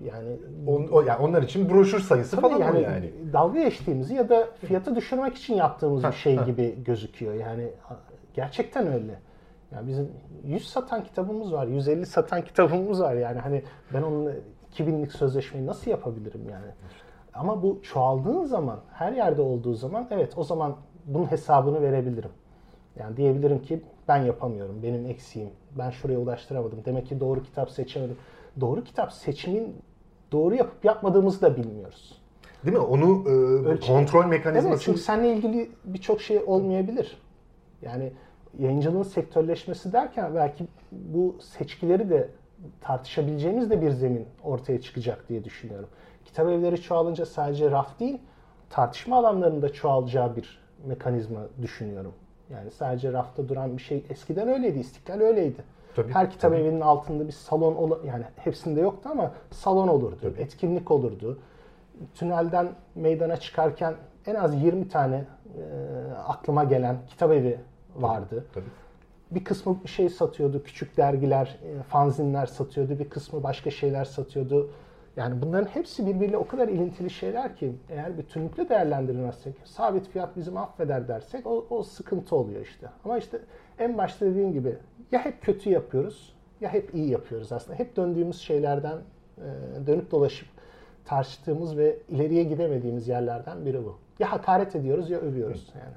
[0.00, 0.36] yani
[0.66, 3.12] On, o, yani onlar için broşür sayısı falan yani, yani.
[3.32, 7.34] Dalga geçtiğimizi ya da fiyatı düşürmek için yaptığımız bir şey gibi gözüküyor.
[7.34, 7.68] Yani
[8.34, 9.18] gerçekten öyle.
[9.72, 10.10] Yani bizim
[10.44, 13.62] 100 satan kitabımız var, 150 satan kitabımız var yani hani
[13.94, 14.32] ben onun
[14.74, 16.66] 2000'lik sözleşmeyi nasıl yapabilirim yani?
[17.34, 22.30] Ama bu çoğaldığın zaman, her yerde olduğu zaman evet o zaman bunun hesabını verebilirim.
[22.98, 26.78] Yani diyebilirim ki ben yapamıyorum, benim eksiğim, ben şuraya ulaştıramadım.
[26.84, 28.16] Demek ki doğru kitap seçemedim.
[28.60, 29.76] Doğru kitap seçimin
[30.32, 32.22] doğru yapıp yapmadığımızı da bilmiyoruz.
[32.64, 32.82] Değil mi?
[32.82, 33.30] Onu
[33.72, 34.68] e, kontrol mekanizması...
[34.68, 37.16] Evet çünkü seninle ilgili birçok şey olmayabilir.
[37.82, 38.12] Yani
[38.58, 42.28] yayıncılığın sektörleşmesi derken belki bu seçkileri de
[42.80, 45.88] tartışabileceğimiz de bir zemin ortaya çıkacak diye düşünüyorum.
[46.24, 48.18] Kitap evleri çoğalınca sadece raf değil,
[48.70, 52.12] tartışma alanlarında çoğalacağı bir mekanizma düşünüyorum.
[52.50, 54.78] Yani sadece rafta duran bir şey eskiden öyleydi.
[54.78, 55.64] İstiklal öyleydi.
[55.96, 56.60] Tabii, Her kitap tabii.
[56.60, 60.40] evinin altında bir salon yani hepsinde yoktu ama salon olurdu, tabii.
[60.40, 61.38] etkinlik olurdu.
[62.14, 63.94] Tünelden meydana çıkarken
[64.26, 65.62] en az 20 tane e,
[66.26, 67.60] aklıma gelen kitap evi
[67.96, 68.26] vardı.
[68.30, 68.70] Tabii, tabii.
[69.30, 74.70] Bir kısmı bir şey satıyordu, küçük dergiler, e, fanzinler satıyordu, bir kısmı başka şeyler satıyordu.
[75.16, 80.56] Yani bunların hepsi birbiriyle o kadar ilintili şeyler ki eğer bütünlükle değerlendirilmezsek, sabit fiyat bizim
[80.56, 82.86] affeder dersek o, o sıkıntı oluyor işte.
[83.04, 83.40] Ama işte
[83.78, 84.76] en başta dediğim gibi
[85.12, 87.78] ya hep kötü yapıyoruz ya hep iyi yapıyoruz aslında.
[87.78, 88.98] Hep döndüğümüz şeylerden
[89.38, 90.48] e, dönüp dolaşıp
[91.04, 93.98] tartıştığımız ve ileriye gidemediğimiz yerlerden biri bu.
[94.18, 95.96] Ya hakaret ediyoruz ya övüyoruz yani.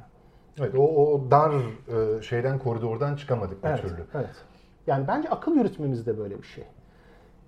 [0.60, 4.04] Evet o, o dar e, şeyden koridordan çıkamadık bir evet, türlü.
[4.14, 4.36] Evet.
[4.88, 6.64] Yani bence akıl yürütmemiz de böyle bir şey.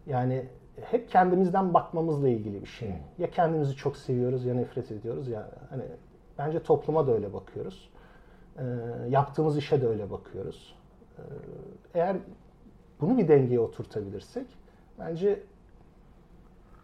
[0.05, 0.45] Yani
[0.81, 2.89] hep kendimizden bakmamızla ilgili bir şey.
[2.89, 2.95] Hmm.
[3.17, 5.83] Ya kendimizi çok seviyoruz ya nefret ediyoruz ya hani
[6.37, 7.89] bence topluma da öyle bakıyoruz.
[8.57, 8.63] E,
[9.09, 10.75] yaptığımız işe de öyle bakıyoruz.
[11.17, 11.21] E,
[11.93, 12.17] eğer
[13.01, 14.47] bunu bir dengeye oturtabilirsek
[14.99, 15.43] bence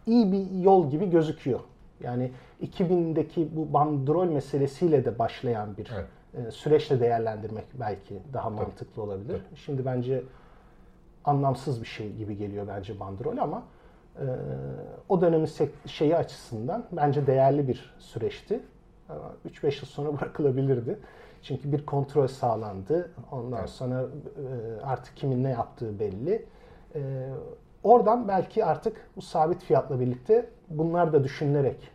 [0.06, 1.60] iyi bir yol gibi gözüküyor.
[2.00, 2.32] Yani
[2.62, 6.48] 2000'deki bu bandrol meselesiyle de başlayan bir evet.
[6.48, 9.32] e, süreçle değerlendirmek belki daha mantıklı olabilir.
[9.32, 9.58] Tabii.
[9.58, 10.22] Şimdi bence
[11.24, 13.62] anlamsız bir şey gibi geliyor bence bandrol ama
[14.20, 14.26] e,
[15.08, 15.48] o dönemin
[15.86, 18.60] şeyi açısından bence değerli bir süreçti.
[19.48, 20.98] 3-5 yıl sonra bırakılabilirdi.
[21.42, 23.10] Çünkü bir kontrol sağlandı.
[23.30, 23.70] Ondan evet.
[23.70, 26.46] sonra e, artık kimin ne yaptığı belli.
[26.94, 27.28] E,
[27.82, 31.90] oradan belki artık bu sabit fiyatla birlikte bunlar da düşünülerek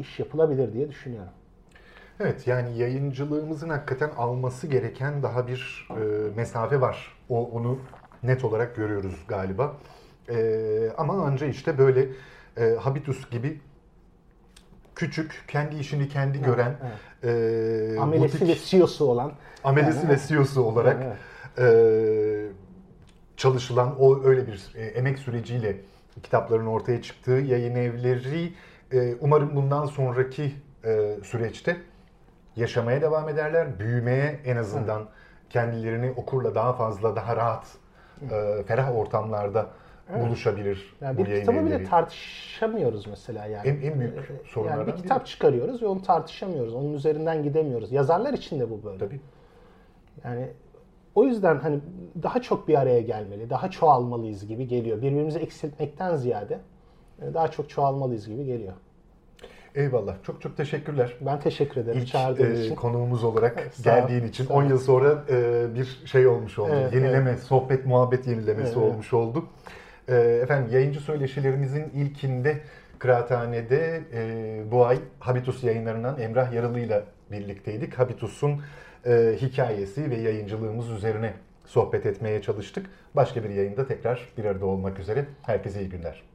[0.00, 1.32] iş yapılabilir diye düşünüyorum.
[2.20, 5.94] Evet yani yayıncılığımızın hakikaten alması gereken daha bir e,
[6.36, 7.16] mesafe var.
[7.28, 7.78] O onu
[8.22, 9.76] net olarak görüyoruz galiba.
[10.30, 12.08] E, ama anca işte böyle
[12.56, 13.60] e, Habitus gibi
[14.94, 17.94] küçük, kendi işini kendi gören, evet.
[17.94, 19.32] E, amelesi butik, ve CEO'su olan,
[19.64, 21.16] amelesi yani, ve CEO'su olarak evet.
[21.58, 22.52] e,
[23.36, 25.76] çalışılan o öyle bir e, emek süreciyle
[26.22, 28.52] kitapların ortaya çıktığı yayın evleri
[28.92, 30.54] e, umarım bundan sonraki
[30.84, 31.76] e, süreçte
[32.56, 33.78] yaşamaya devam ederler.
[33.78, 35.08] Büyümeye en azından
[35.50, 37.66] kendilerini okurla daha fazla, daha rahat,
[38.30, 39.66] e, ferah ortamlarda
[40.14, 43.68] buluşabilir Yani bu bir kitabı bile tartışamıyoruz mesela yani.
[43.68, 44.14] En- en büyük
[44.46, 46.74] sorunlardan Yani bir kitap çıkarıyoruz ve onu tartışamıyoruz.
[46.74, 47.92] Onun üzerinden gidemiyoruz.
[47.92, 48.98] Yazarlar için de bu böyle.
[48.98, 49.20] Tabii.
[50.24, 50.48] Yani
[51.14, 51.80] o yüzden hani
[52.22, 54.96] daha çok bir araya gelmeli, daha çoğalmalıyız gibi geliyor.
[54.96, 56.58] Birbirimizi eksiltmekten ziyade
[57.22, 58.72] e, daha çok çoğalmalıyız gibi geliyor.
[59.74, 60.14] Eyvallah.
[60.22, 61.14] Çok çok teşekkürler.
[61.20, 62.74] Ben teşekkür ederim İlk çağırdığın e, için.
[62.74, 64.58] konuğumuz olarak ol, geldiğin için sağ ol.
[64.58, 66.70] 10 yıl sonra e, bir şey olmuş oldu.
[66.72, 68.76] Evet, Yenileme, sohbet, muhabbet yenilemesi Evet.
[68.76, 69.44] olmuş oldu.
[70.08, 72.60] E, efendim yayıncı söyleşilerimizin ilkinde
[72.98, 77.98] Kıraathane'de e, bu ay Habitus yayınlarından Emrah Yaralı ile birlikteydik.
[77.98, 78.62] Habitus'un
[79.06, 81.32] e, hikayesi ve yayıncılığımız üzerine
[81.66, 82.86] sohbet etmeye çalıştık.
[83.16, 85.24] Başka bir yayında tekrar bir arada olmak üzere.
[85.42, 86.27] Herkese iyi günler.